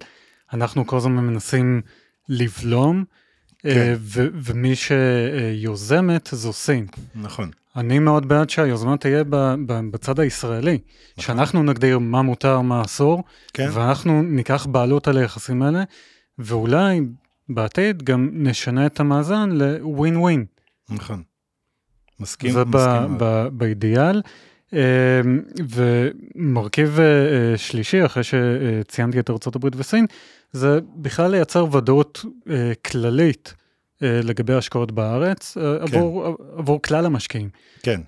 [0.54, 1.82] אנחנו כל הזמן מנסים
[2.30, 3.04] לבלום,
[3.74, 3.96] כן.
[4.00, 6.86] ו, ומי שיוזמת זו סין.
[7.16, 7.52] נכון.
[7.76, 9.24] אני מאוד בעד שהיוזמה תהיה
[9.92, 10.78] בצד הישראלי,
[11.18, 11.26] נכון.
[11.26, 13.70] שאנחנו נגדיר מה מותר, מה אסור, כן.
[13.74, 15.84] ואנחנו ניקח בעלות על היחסים האלה,
[16.40, 17.02] ואולי
[17.50, 20.46] בעתיד גם נשנה את המאזן לווין ווין.
[20.90, 21.24] נכון.
[22.20, 23.20] מסכים, זה מסכים.
[23.20, 24.16] זה באידיאל.
[24.16, 24.22] אמ,
[25.70, 30.06] ומרכיב אה, שלישי, אחרי שציינתי את ארה"ב וסין,
[30.52, 33.54] זה בכלל לייצר ודאות אה, כללית.
[34.04, 35.62] אה, לגבי השקעות בארץ, כן.
[35.82, 37.50] עבור, עבור כלל המשקיעים.
[37.84, 38.02] כן.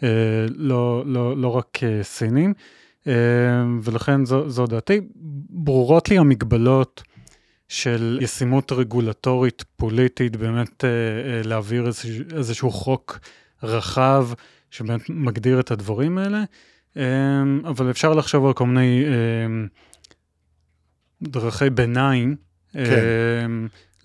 [0.49, 2.53] לא, לא, לא רק סינים,
[3.83, 5.01] ולכן זו, זו דעתי.
[5.49, 7.03] ברורות לי המגבלות
[7.67, 10.83] של ישימות רגולטורית פוליטית, באמת
[11.43, 11.89] להעביר
[12.35, 13.19] איזשהו חוק
[13.63, 14.29] רחב
[14.71, 16.43] שבאמת מגדיר את הדברים האלה,
[17.65, 19.05] אבל אפשר לחשוב על כל מיני
[21.21, 22.35] דרכי ביניים.
[22.73, 23.53] כן.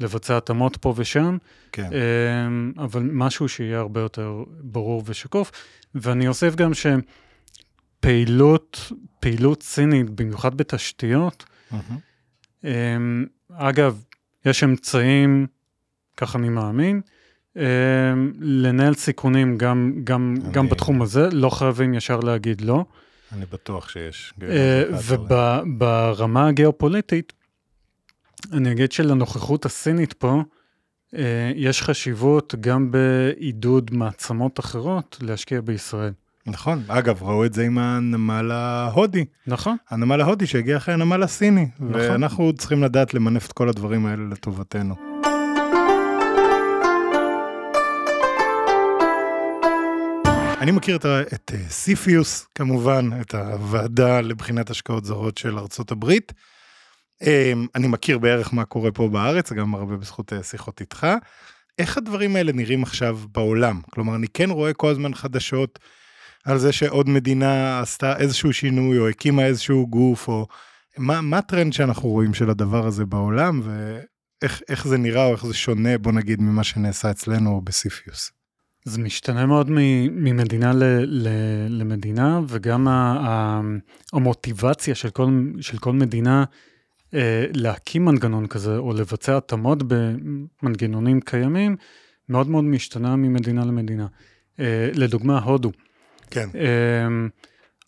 [0.00, 1.36] לבצע התאמות פה ושם,
[1.72, 1.90] כן.
[2.78, 5.52] אבל משהו שיהיה הרבה יותר ברור ושקוף.
[5.94, 6.70] ואני אוסיף גם
[8.00, 12.64] שפעילות, פעילות סינית, במיוחד בתשתיות, mm-hmm.
[13.52, 14.04] אגב,
[14.44, 15.46] יש אמצעים,
[16.16, 17.00] כך אני מאמין,
[18.40, 20.52] לנהל סיכונים גם, גם, אני...
[20.52, 22.84] גם בתחום הזה, לא חייבים ישר להגיד לא.
[23.32, 24.34] אני בטוח שיש.
[25.08, 27.32] וברמה הגיאופוליטית,
[28.52, 30.42] אני אגיד שלנוכחות הסינית פה,
[31.16, 36.12] אה, יש חשיבות גם בעידוד מעצמות אחרות להשקיע בישראל.
[36.46, 39.24] נכון, אגב, ראו את זה עם הנמל ההודי.
[39.46, 39.76] נכון.
[39.90, 41.68] הנמל ההודי שהגיע אחרי הנמל הסיני.
[41.80, 41.94] נכון.
[41.94, 45.11] ואנחנו צריכים לדעת למנף את כל הדברים האלה לטובתנו.
[50.62, 56.32] אני מכיר את, את אה, סיפיוס, כמובן, את הוועדה לבחינת השקעות זרות של ארצות הברית.
[57.22, 61.06] אמ, אני מכיר בערך מה קורה פה בארץ, גם הרבה בזכות אה, שיחות איתך.
[61.78, 63.80] איך הדברים האלה נראים עכשיו בעולם?
[63.90, 65.78] כלומר, אני כן רואה כל הזמן חדשות
[66.44, 70.46] על זה שעוד מדינה עשתה איזשהו שינוי, או הקימה איזשהו גוף, או
[70.98, 75.54] מה, מה הטרנד שאנחנו רואים של הדבר הזה בעולם, ואיך זה נראה, או איך זה
[75.54, 78.41] שונה, בוא נגיד, ממה שנעשה אצלנו בסיפיוס.
[78.84, 79.70] זה משתנה מאוד
[80.10, 81.28] ממדינה ל, ל,
[81.68, 82.88] למדינה, וגם
[84.12, 85.30] המוטיבציה של כל,
[85.60, 86.44] של כל מדינה
[87.14, 91.76] אה, להקים מנגנון כזה או לבצע התאמות במנגנונים קיימים,
[92.28, 94.06] מאוד מאוד משתנה ממדינה למדינה.
[94.60, 95.72] אה, לדוגמה, הודו.
[96.30, 96.48] כן.
[96.54, 97.28] אה,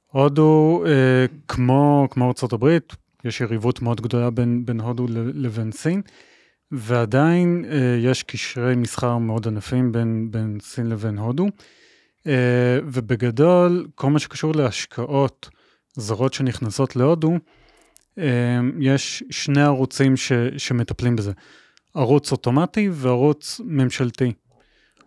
[0.06, 0.84] הודו,
[1.48, 2.78] כמו, כמו ארה"ב,
[3.24, 6.02] יש יריבות מאוד גדולה בין, בין הודו לבין סין,
[6.76, 7.64] ועדיין
[7.98, 11.46] יש קשרי מסחר מאוד ענפים בין, בין סין לבין הודו.
[12.84, 15.48] ובגדול, כל מה שקשור להשקעות
[15.96, 17.32] זרות שנכנסות להודו,
[18.18, 18.22] אמ,
[18.80, 21.32] יש שני ערוצים ש, שמטפלים בזה,
[21.94, 24.32] ערוץ אוטומטי וערוץ ממשלתי.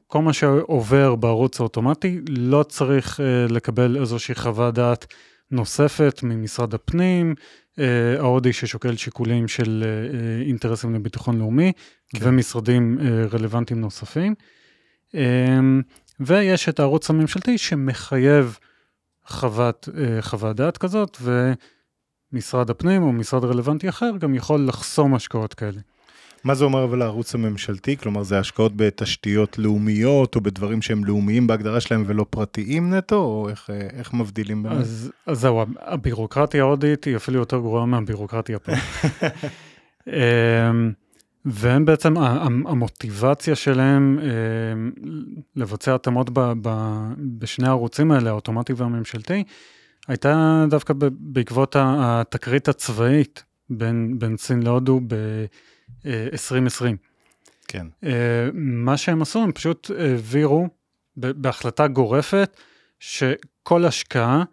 [0.07, 5.05] כל מה שעובר בערוץ האוטומטי לא צריך לקבל איזושהי חוות דעת
[5.51, 7.35] נוספת ממשרד הפנים,
[8.19, 11.71] ההודי ששוקל שיקולים של uh, אינטרסים לביטחון לאומי
[12.09, 12.19] כן.
[12.21, 12.99] ומשרדים
[13.31, 14.35] רלוונטיים נוספים.
[15.11, 15.17] Um,
[16.19, 18.57] ויש את הערוץ הממשלתי שמחייב
[19.27, 19.89] חוות,
[20.21, 21.53] חוות דעת כזאת, ו...
[22.31, 25.79] משרד הפנים או משרד רלוונטי אחר גם יכול לחסום השקעות כאלה.
[26.47, 27.97] מה זה אומר אבל הערוץ הממשלתי?
[27.97, 33.49] כלומר זה השקעות בתשתיות לאומיות או בדברים שהם לאומיים בהגדרה שלהם ולא פרטיים נטו, או
[33.49, 34.81] איך, איך מבדילים ביניהם?
[34.81, 38.71] אז, אז זהו, הבירוקרטיה ההודית היא אפילו יותר גרועה מהבירוקרטיה פה.
[40.07, 40.91] אמ,
[41.45, 42.17] והם בעצם,
[42.67, 44.19] המוטיבציה שלהם
[45.55, 46.29] לבצע התאמות
[47.17, 49.43] בשני הערוצים האלה, האוטומטי והממשלתי,
[50.07, 55.01] הייתה דווקא בעקבות התקרית הצבאית בין, בין סין להודו
[56.07, 56.95] ב-2020.
[57.67, 57.87] כן.
[58.53, 60.67] מה שהם עשו, הם פשוט העבירו
[61.17, 62.57] בהחלטה גורפת,
[62.99, 64.43] שכל השקעה,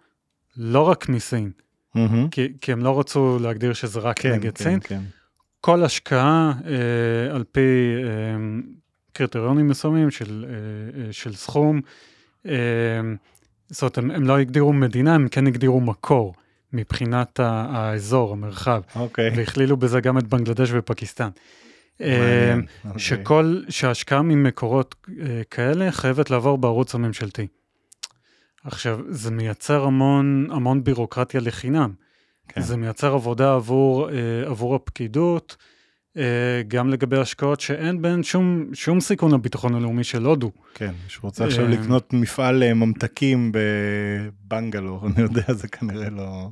[0.56, 1.50] לא רק מסין,
[1.96, 2.00] mm-hmm.
[2.30, 5.00] כי, כי הם לא רצו להגדיר שזה רק כן, נגד כן, סין, כן.
[5.60, 7.60] כל השקעה אה, על פי
[8.04, 8.36] אה,
[9.12, 10.52] קריטריונים מסוימים של, אה,
[11.00, 11.80] אה, של סכום,
[12.46, 12.52] אה,
[13.68, 16.34] זאת אומרת, הם, הם לא הגדירו מדינה, הם כן הגדירו מקור
[16.74, 18.80] מבחינת האזור, המרחב.
[18.96, 19.28] אוקיי.
[19.28, 19.32] Okay.
[19.36, 21.28] והכלילו בזה גם את בנגלדש ופקיסטן.
[22.00, 22.54] אה,
[22.84, 22.98] אוקיי.
[23.00, 27.46] שכל, שהשקעה ממקורות אה, כאלה חייבת לעבור בערוץ הממשלתי.
[28.64, 31.92] עכשיו, זה מייצר המון, המון בירוקרטיה לחינם.
[32.48, 32.60] כן.
[32.60, 34.14] זה מייצר עבודה עבור, אה,
[34.46, 35.56] עבור הפקידות,
[36.68, 40.52] גם לגבי השקעות שאין בהן שום, שום סיכון לביטחון הלאומי של הודו.
[40.74, 46.48] כן, שרוצה עכשיו לקנות מפעל ממתקים בבנגלור, אני יודע, זה כנראה לא...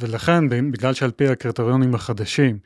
[0.00, 2.58] ולכן, בגלל שעל פי הקריטריונים החדשים,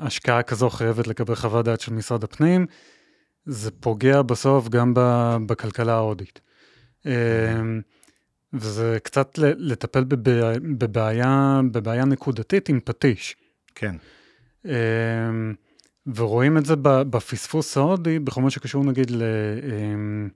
[0.00, 2.66] השקעה כזו חייבת לקבל חוות דעת של משרד הפנים,
[3.46, 4.92] זה פוגע בסוף גם
[5.46, 6.40] בכלכלה ההודית.
[8.52, 10.04] וזה קצת לטפל
[10.78, 13.36] בבעיה, בבעיה נקודתית עם פטיש.
[13.74, 13.96] כן.
[14.64, 15.54] אמ,
[16.06, 20.28] ורואים את זה בפספוס ההודי, בכל מה שקשור נגיד אמ,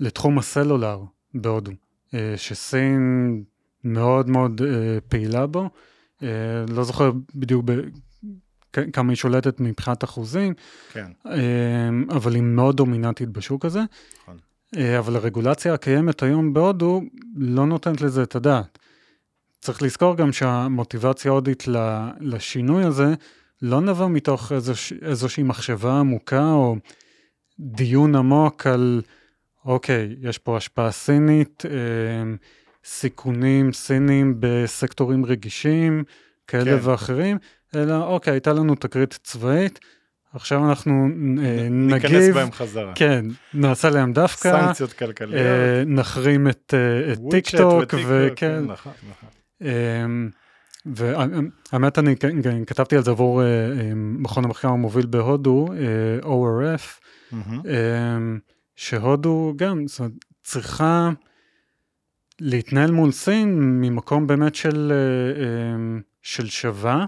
[0.00, 1.02] לתחום הסלולר
[1.34, 1.72] בהודו,
[2.14, 3.42] אה, שסין
[3.84, 5.70] מאוד מאוד אה, פעילה בו.
[6.22, 6.28] אה,
[6.68, 7.64] לא זוכר בדיוק
[8.92, 10.54] כמה היא שולטת מבחינת אחוזים,
[10.92, 11.10] כן.
[11.26, 13.80] אמ, אבל היא מאוד דומיננטית בשוק הזה.
[14.22, 14.36] נכון.
[14.98, 17.02] אבל הרגולציה הקיימת היום בהודו
[17.36, 18.77] לא נותנת לזה את הדעת.
[19.60, 21.64] צריך לזכור גם שהמוטיבציה ההודית
[22.20, 23.14] לשינוי הזה
[23.62, 26.76] לא נבע מתוך איזוש, איזושהי מחשבה עמוקה או
[27.60, 29.02] דיון עמוק על,
[29.64, 32.36] אוקיי, יש פה השפעה סינית, אמ,
[32.84, 36.04] סיכונים סינים בסקטורים רגישים
[36.46, 36.88] כאלה כן.
[36.88, 37.38] ואחרים,
[37.74, 39.78] אלא אוקיי, הייתה לנו תקרית צבאית,
[40.34, 42.92] עכשיו אנחנו אה, נגיב, ניכנס בהם חזרה.
[42.94, 48.64] כן, נעשה להם דווקא, סנקציות כלכליות, אה, נחרים את, אה, את טיק טוק, וכן, כן,
[48.64, 49.28] נכון, נכון.
[49.60, 50.30] אמ,
[50.86, 52.16] והאמת אני
[52.66, 53.42] כתבתי על זה עבור
[53.94, 55.66] מכון המחקר המוביל בהודו,
[56.22, 57.02] ORF,
[57.32, 58.38] אמ,
[58.76, 59.84] שהודו גם
[60.42, 61.10] צריכה
[62.40, 64.92] להתנהל מול סין ממקום באמת של,
[65.74, 67.06] אמ, של שווה,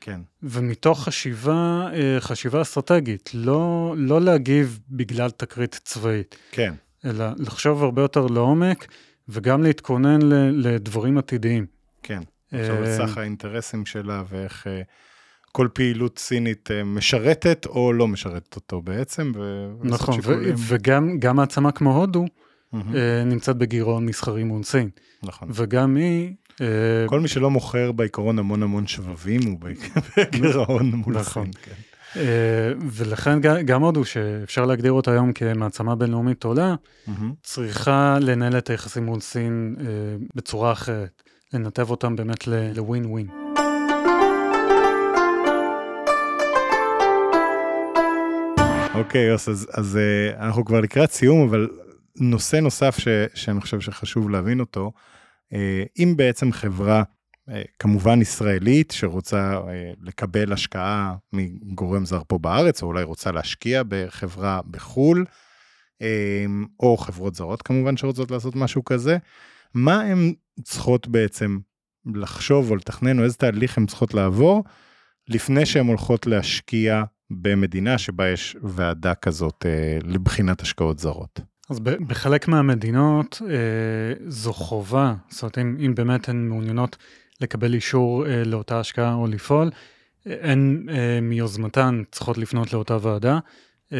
[0.00, 0.20] כן.
[0.42, 6.36] ומתוך חשיבה, אה, חשיבה אסטרטגית, לא, לא להגיב בגלל תקרית צבאית.
[6.50, 6.74] כן.
[7.04, 8.86] אלא לחשוב הרבה יותר לעומק,
[9.28, 10.18] וגם להתכונן
[10.52, 11.66] לדברים עתידיים.
[12.02, 12.20] כן.
[12.52, 14.82] עכשיו אה, סך האינטרסים שלה ואיך אה,
[15.52, 19.32] כל פעילות סינית משרתת או לא משרתת אותו בעצם.
[19.82, 20.20] נכון,
[20.68, 22.76] וגם מעצמה כמו הודו, mm-hmm.
[23.26, 24.90] נמצאת בגירעון מסחרי מול סין.
[25.22, 25.48] נכון.
[25.52, 26.66] וגם היא אה,
[27.06, 31.42] כל מי שלא מוכר בעיקרון המון המון שבבים הוא בגירעון מול נכון.
[31.42, 31.62] הסין.
[31.62, 31.87] כן.
[32.16, 32.22] אה,
[32.92, 36.74] ולכן גם הודו, שאפשר להגדיר אותה היום כמעצמה בינלאומית עולה,
[37.42, 39.86] צריכה לנהל את היחסים מול סין אה,
[40.34, 43.26] בצורה אחרת, לנתב אותם באמת לווין ווין.
[48.94, 49.98] אוקיי, יוס, אז, אז
[50.38, 51.68] אנחנו כבר לקראת סיום, אבל
[52.20, 54.92] נושא נוסף ש, שאני חושב שחשוב להבין אותו,
[55.52, 57.02] אה, אם בעצם חברה, אה,
[57.78, 64.60] כמובן ישראלית, שרוצה אה, לקבל השקעה מגורם זר פה בארץ, או אולי רוצה להשקיע בחברה
[64.70, 65.24] בחו"ל,
[66.80, 69.16] או חברות זרות כמובן שרוצות לעשות משהו כזה,
[69.74, 70.32] מה הן
[70.62, 71.58] צריכות בעצם
[72.14, 74.64] לחשוב או לתכנן, או איזה תהליך הן צריכות לעבור,
[75.28, 79.66] לפני שהן הולכות להשקיע במדינה שבה יש ועדה כזאת
[80.04, 81.40] לבחינת השקעות זרות?
[81.70, 86.96] אז בחלק מהמדינות אה, זו חובה, זאת אומרת, אם, אם באמת הן מעוניינות
[87.40, 89.70] לקבל אישור אה, לאותה השקעה או לפעול,
[90.26, 93.38] הן אה, מיוזמתן צריכות לפנות לאותה ועדה,
[93.92, 93.98] אה,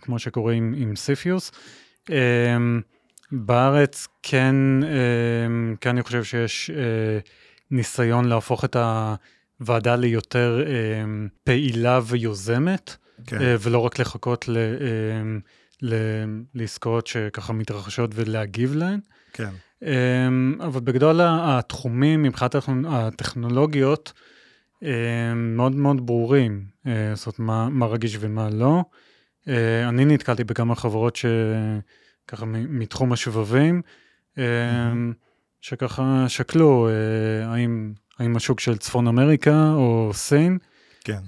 [0.00, 1.52] כמו שקורה עם, עם סיפיוס.
[2.10, 2.56] אה,
[3.32, 7.18] בארץ כן, אה, כן אני חושב שיש אה,
[7.70, 8.76] ניסיון להפוך את
[9.60, 10.72] הוועדה ליותר אה,
[11.44, 12.96] פעילה ויוזמת,
[13.26, 13.40] כן.
[13.40, 14.56] אה, ולא רק לחכות ל...
[14.56, 15.22] אה,
[16.54, 19.00] לעסקאות שככה מתרחשות ולהגיב להן.
[19.32, 19.50] כן.
[19.82, 22.54] אמ, אבל בגדול התחומים מבחינת
[22.88, 24.12] הטכנולוגיות
[25.36, 28.84] מאוד מאוד ברורים, אה, זאת אומרת מה, מה רגיש ומה לא.
[29.48, 33.82] אה, אני נתקלתי בכמה חברות שככה מתחום השבבים,
[34.34, 34.40] mm-hmm.
[35.60, 40.58] שככה שקלו אה, האם, האם השוק של צפון אמריקה או סין.
[41.04, 41.18] כן.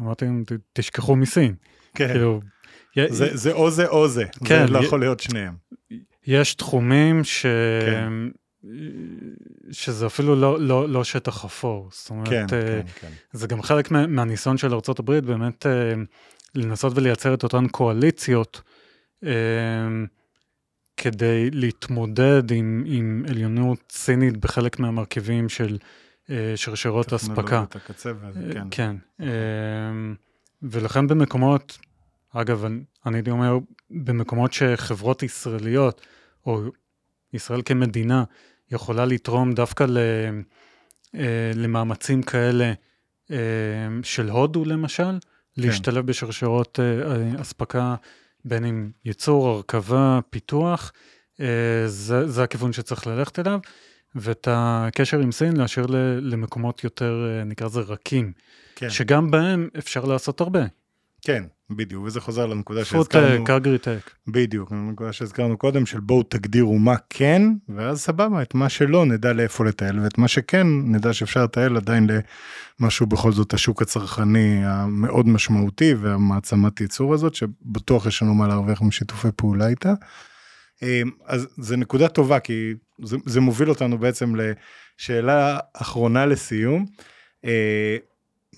[0.00, 1.54] אמרתי להם, תשכחו מסין.
[1.94, 2.08] כן.
[2.08, 2.40] כאילו,
[3.08, 5.54] זה, זה או זה או זה, כן, זה לא יכול להיות שניהם.
[6.26, 7.46] יש תחומים ש...
[7.86, 8.12] כן.
[9.70, 13.10] שזה אפילו לא, לא, לא שטח אפור, זאת אומרת, כן, כן, כן.
[13.32, 15.66] זה גם חלק מהניסיון של ארה"ב באמת
[16.54, 18.62] לנסות ולייצר את אותן קואליציות
[20.96, 25.78] כדי להתמודד עם, עם עליונות סינית בחלק מהמרכיבים של
[26.56, 27.64] שרשרות אספקה.
[28.52, 28.66] כן.
[28.70, 28.96] כן,
[30.62, 31.78] ולכן במקומות,
[32.32, 32.64] אגב,
[33.06, 33.58] אני הייתי אומר,
[33.90, 36.06] במקומות שחברות ישראליות,
[36.46, 36.60] או
[37.32, 38.24] ישראל כמדינה,
[38.70, 39.98] יכולה לתרום דווקא ל,
[41.54, 42.72] למאמצים כאלה
[44.02, 45.62] של הודו למשל, כן.
[45.62, 46.78] להשתלב בשרשרות
[47.40, 47.94] אספקה
[48.44, 50.92] בין אם ייצור, הרכבה, פיתוח,
[51.40, 51.46] אה,
[51.86, 53.58] זה, זה הכיוון שצריך ללכת אליו,
[54.14, 55.86] ואת הקשר עם סין להשאיר
[56.20, 58.32] למקומות יותר, אה, נקרא לזה רכים,
[58.76, 58.90] כן.
[58.90, 60.60] שגם בהם אפשר לעשות הרבה.
[61.26, 63.38] כן, בדיוק, וזה חוזר לנקודה שהזכרנו.
[63.38, 64.10] פוטק, אגריטק.
[64.28, 69.32] בדיוק, לנקודה שהזכרנו קודם, של בואו תגדירו מה כן, ואז סבבה, את מה שלא נדע
[69.32, 72.08] לאיפה לטייל, ואת מה שכן נדע שאפשר לטייל עדיין
[72.80, 78.82] למשהו בכל זאת השוק הצרכני המאוד משמעותי והמעצמת ייצור הזאת, שבטוח יש לנו מה להרוויח
[78.82, 79.94] משיתופי פעולה איתה.
[80.82, 86.86] אמ, אז זה נקודה טובה, כי זה, זה מוביל אותנו בעצם לשאלה אחרונה לסיום.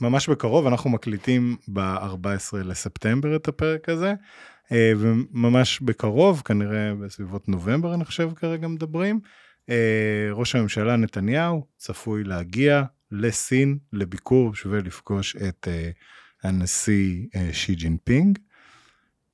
[0.01, 4.15] ממש בקרוב, אנחנו מקליטים ב-14 לספטמבר את הפרק הזה,
[4.73, 9.21] אה, וממש בקרוב, כנראה בסביבות נובמבר, אני חושב כרגע מדברים,
[9.71, 12.83] אה, ראש הממשלה נתניהו צפוי להגיע
[13.13, 15.91] לסין לביקור, שבו יפגוש את אה,
[16.43, 18.39] הנשיא שי ג'ינפינג.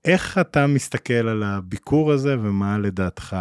[0.05, 3.37] איך אתה מסתכל על הביקור הזה ומה לדעתך,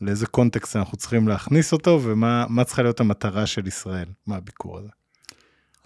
[0.00, 4.88] לאיזה קונטקסט אנחנו צריכים להכניס אותו ומה צריכה להיות המטרה של ישראל מהביקור הזה?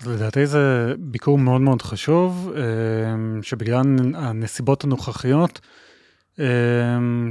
[0.01, 2.63] אז לדעתי זה ביקור מאוד מאוד חשוב, אה,
[3.43, 3.83] שבגלל
[4.15, 5.61] הנסיבות הנוכחיות,
[6.41, 6.47] אה,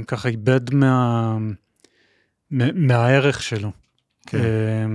[0.06, 1.36] ככה איבד מה,
[2.74, 3.70] מהערך שלו.
[4.26, 4.38] כן.
[4.38, 4.86] אה,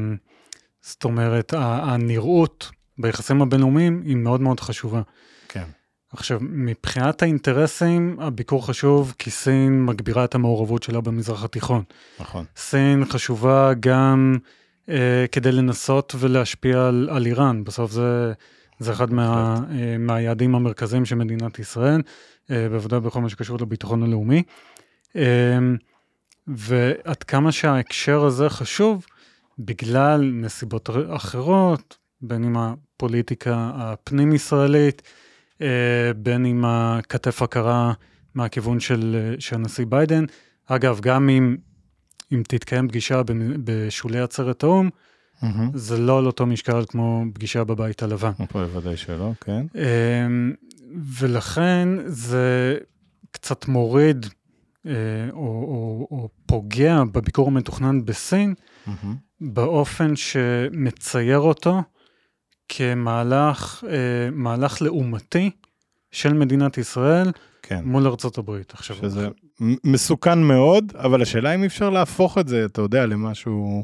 [0.81, 5.01] זאת אומרת, הנראות ביחסים הבינלאומיים היא מאוד מאוד חשובה.
[5.49, 5.65] כן.
[6.13, 11.83] עכשיו, מבחינת האינטרסים, הביקור חשוב כי סין מגבירה את המעורבות שלה במזרח התיכון.
[12.19, 12.45] נכון.
[12.55, 14.37] סין חשובה גם...
[14.89, 17.63] אה, כדי לנסות ולהשפיע על, על איראן.
[17.63, 18.33] בסוף זה,
[18.79, 22.01] זה אחד מה, אה, מהיעדים המרכזיים של מדינת ישראל,
[22.51, 24.43] אה, בוודאי בכל מה שקשור לביטחון הלאומי.
[25.15, 25.57] אה,
[26.47, 29.05] ועד כמה שההקשר הזה חשוב,
[29.59, 35.01] בגלל נסיבות אחרות, בין אם הפוליטיקה הפנים-ישראלית,
[35.61, 37.93] אה, בין אם הכתף הקרה
[38.35, 40.25] מהכיוון של, של הנשיא ביידן.
[40.65, 41.55] אגב, גם אם
[42.33, 43.21] אם תתקיים פגישה
[43.63, 44.89] בשולי עצרת האו"ם,
[45.41, 45.45] mm-hmm.
[45.73, 48.31] זה לא על אותו משקל כמו פגישה בבית הלבן.
[48.53, 49.65] בוודאי שלא, כן.
[49.75, 50.53] אמ,
[51.19, 52.77] ולכן זה
[53.31, 54.25] קצת מוריד
[54.85, 54.91] אה,
[55.31, 58.53] או, או, או פוגע בביקור המתוכנן בסין,
[58.87, 58.91] mm-hmm.
[59.41, 61.83] באופן שמצייר אותו
[62.69, 65.51] כמהלך אה, לעומתי
[66.11, 67.31] של מדינת ישראל
[67.67, 67.81] כן.
[67.85, 68.71] מול ארצות הברית.
[68.73, 69.27] עכשיו, שזה
[69.83, 73.83] מסוכן מאוד, אבל השאלה אם אפשר להפוך את זה, אתה יודע, למשהו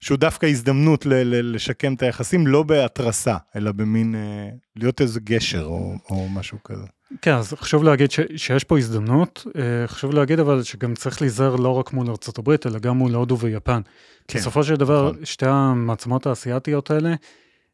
[0.00, 5.20] שהוא דווקא הזדמנות ל- ל- לשקם את היחסים, לא בהתרסה, אלא במין, אה, להיות איזה
[5.20, 6.86] גשר או, או משהו כזה.
[7.22, 11.56] כן, אז חשוב להגיד ש- שיש פה הזדמנות, אה, חשוב להגיד אבל שגם צריך להיזהר
[11.56, 13.80] לא רק מול ארצות הברית, אלא גם מול הודו ויפן.
[14.28, 14.38] כן.
[14.38, 15.24] בסופו של דבר, נכון.
[15.24, 17.14] שתי המעצמות האסייתיות האלה,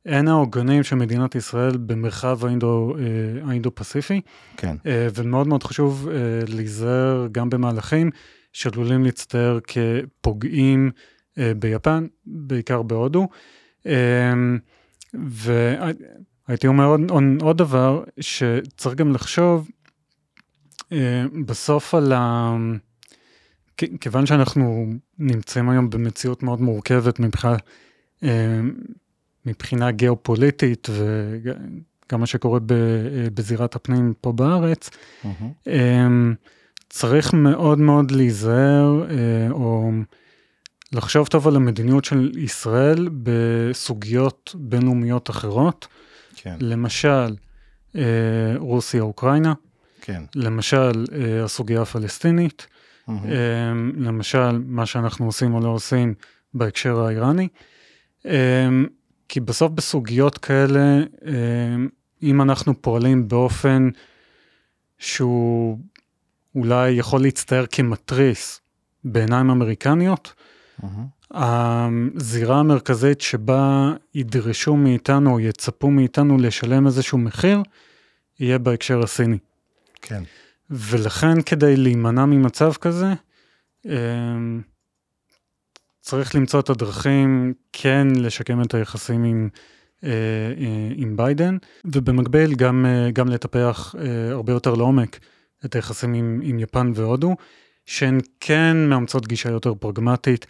[0.07, 4.20] הן העוגנים של מדינת ישראל במרחב האינדו, אה, האינדו-פסיפי.
[4.57, 4.76] כן.
[4.86, 6.14] אה, ומאוד מאוד חשוב אה,
[6.48, 8.11] להיזהר גם במהלכים
[8.52, 10.90] שעלולים להצטער כפוגעים
[11.59, 13.28] ביפן, בעיקר בהודו.
[15.14, 17.00] והייתי אומר עוד,
[17.40, 19.68] עוד דבר, שצריך גם לחשוב
[21.46, 22.57] בסוף על ה...
[24.00, 24.86] כיוון שאנחנו
[25.18, 27.62] נמצאים היום במציאות מאוד מורכבת מבחינת
[29.47, 32.61] מבחינה גיאופוליטית וגם מה שקורה
[33.34, 35.68] בזירת הפנים פה בארץ, mm-hmm.
[36.88, 39.90] צריך מאוד מאוד להיזהר אה, או
[40.92, 45.86] לחשוב טוב על המדיניות של ישראל בסוגיות בינלאומיות אחרות.
[46.36, 46.57] כן.
[46.61, 47.36] למשל,
[47.97, 48.03] אה,
[48.57, 49.55] רוסיה-אוקראינה,
[50.01, 50.22] כן.
[50.34, 51.05] למשל,
[51.45, 53.12] הסוגיה הפלסטינית, mm-hmm.
[53.97, 56.14] למשל, מה שאנחנו עושים או לא עושים
[56.55, 57.49] בהקשר האיראני.
[59.29, 61.33] כי בסוף בסוגיות כאלה, אה,
[62.22, 63.89] אם אנחנו פועלים באופן
[64.99, 65.79] שהוא
[66.55, 68.61] אולי יכול להצטייר כמתריס
[69.05, 70.35] בעיניים אמריקניות,
[71.31, 77.62] הזירה המרכזית שבה ידרשו מאיתנו, או יצפו מאיתנו לשלם איזשהו מחיר,
[78.41, 79.39] יהיה בהקשר הסיני.
[80.03, 80.22] כן.
[80.70, 83.12] ולכן כדי להימנע ממצב כזה,
[83.87, 84.61] אמ,
[86.05, 89.48] צריך למצוא את הדרכים כן לשקם את היחסים עם,
[90.05, 90.09] אה,
[90.59, 93.94] אה, עם ביידן, ובמקביל גם, אה, גם לטפח
[94.30, 95.18] הרבה יותר לעומק
[95.64, 97.36] את היחסים עם, עם יפן והודו,
[97.86, 100.46] שהן כן מאמצות גישה יותר פרגמטית,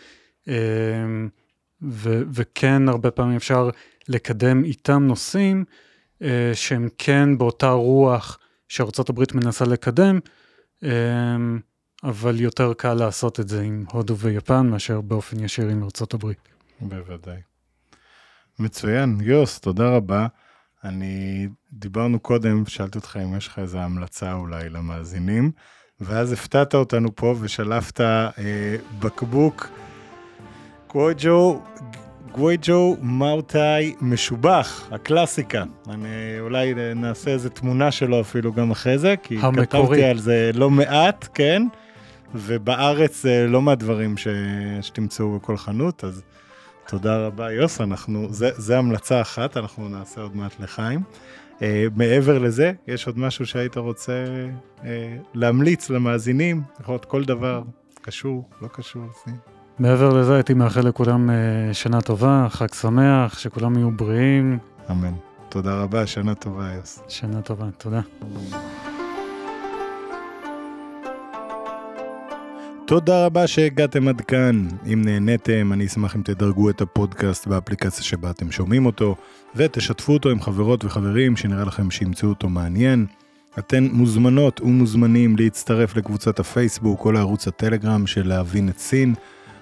[1.82, 3.70] ו, וכן הרבה פעמים אפשר
[4.08, 5.64] לקדם איתם נושאים
[6.54, 8.38] שהם כן באותה רוח
[9.08, 10.18] הברית מנסה לקדם,
[12.04, 16.48] אבל יותר קל לעשות את זה עם הודו ויפן מאשר באופן ישיר עם ארצות הברית.
[16.80, 17.36] בוודאי.
[18.58, 20.26] מצוין, יוס, תודה רבה.
[20.84, 25.50] אני, דיברנו קודם, שאלתי אותך אם יש לך איזו המלצה אולי למאזינים,
[26.00, 28.28] ואז הפתעת אותנו פה ושלפת אה,
[28.98, 29.68] בקבוק
[30.88, 31.62] גוויג'ו,
[32.32, 35.64] גוויג'ו מאוטאי משובח, הקלאסיקה.
[35.88, 39.66] אני אולי נעשה איזה תמונה שלו אפילו גם אחרי זה, כי המקורי.
[39.66, 41.62] כתבתי על זה לא מעט, כן?
[42.34, 44.28] ובארץ אה, לא מהדברים ש...
[44.82, 46.22] שתמצאו בכל חנות, אז
[46.88, 51.02] תודה רבה, יוס, אנחנו, זה, זה המלצה אחת, אנחנו נעשה עוד מעט לחיים.
[51.58, 51.62] Uh,
[51.96, 54.24] מעבר לזה, יש עוד משהו שהיית רוצה
[54.78, 54.84] uh,
[55.34, 56.62] להמליץ למאזינים?
[56.80, 57.62] יכול להיות כל דבר
[58.02, 59.02] קשור, לא קשור.
[59.78, 64.58] מעבר לזה, הייתי מאחל לכולם uh, שנה טובה, חג שמח, שכולם יהיו בריאים.
[64.90, 65.14] אמן.
[65.48, 67.02] תודה רבה, שנה טובה, יוס.
[67.08, 68.00] שנה טובה, תודה.
[72.86, 74.68] תודה רבה שהגעתם עד כאן.
[74.92, 79.16] אם נהניתם, אני אשמח אם תדרגו את הפודקאסט באפליקציה שבה אתם שומעים אותו,
[79.56, 83.06] ותשתפו אותו עם חברות וחברים שנראה לכם שימצאו אותו מעניין.
[83.58, 89.14] אתן מוזמנות ומוזמנים להצטרף לקבוצת הפייסבוק או לערוץ הטלגרם של להבין את סין,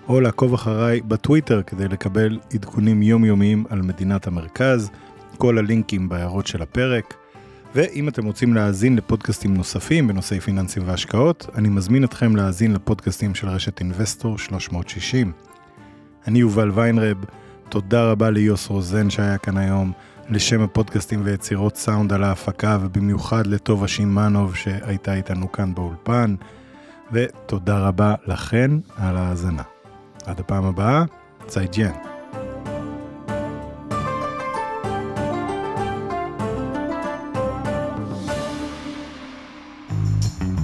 [0.08, 4.90] או לעקוב אחריי בטוויטר כדי לקבל עדכונים יומיומיים על מדינת המרכז.
[5.38, 7.21] כל הלינקים בהערות של הפרק.
[7.74, 13.48] ואם אתם רוצים להאזין לפודקאסטים נוספים בנושאי פיננסים והשקעות, אני מזמין אתכם להאזין לפודקאסטים של
[13.48, 15.32] רשת אינבסטור 360.
[16.26, 17.24] אני יובל ויינרב,
[17.68, 19.92] תודה רבה ליוס רוזן שהיה כאן היום,
[20.28, 26.34] לשמע, פודקאסטים ויצירות סאונד על ההפקה, ובמיוחד לטובה שמאנוב שהייתה איתנו כאן באולפן,
[27.12, 29.62] ותודה רבה לכן על ההאזנה.
[30.26, 31.04] עד הפעם הבאה,
[31.46, 32.11] 再见.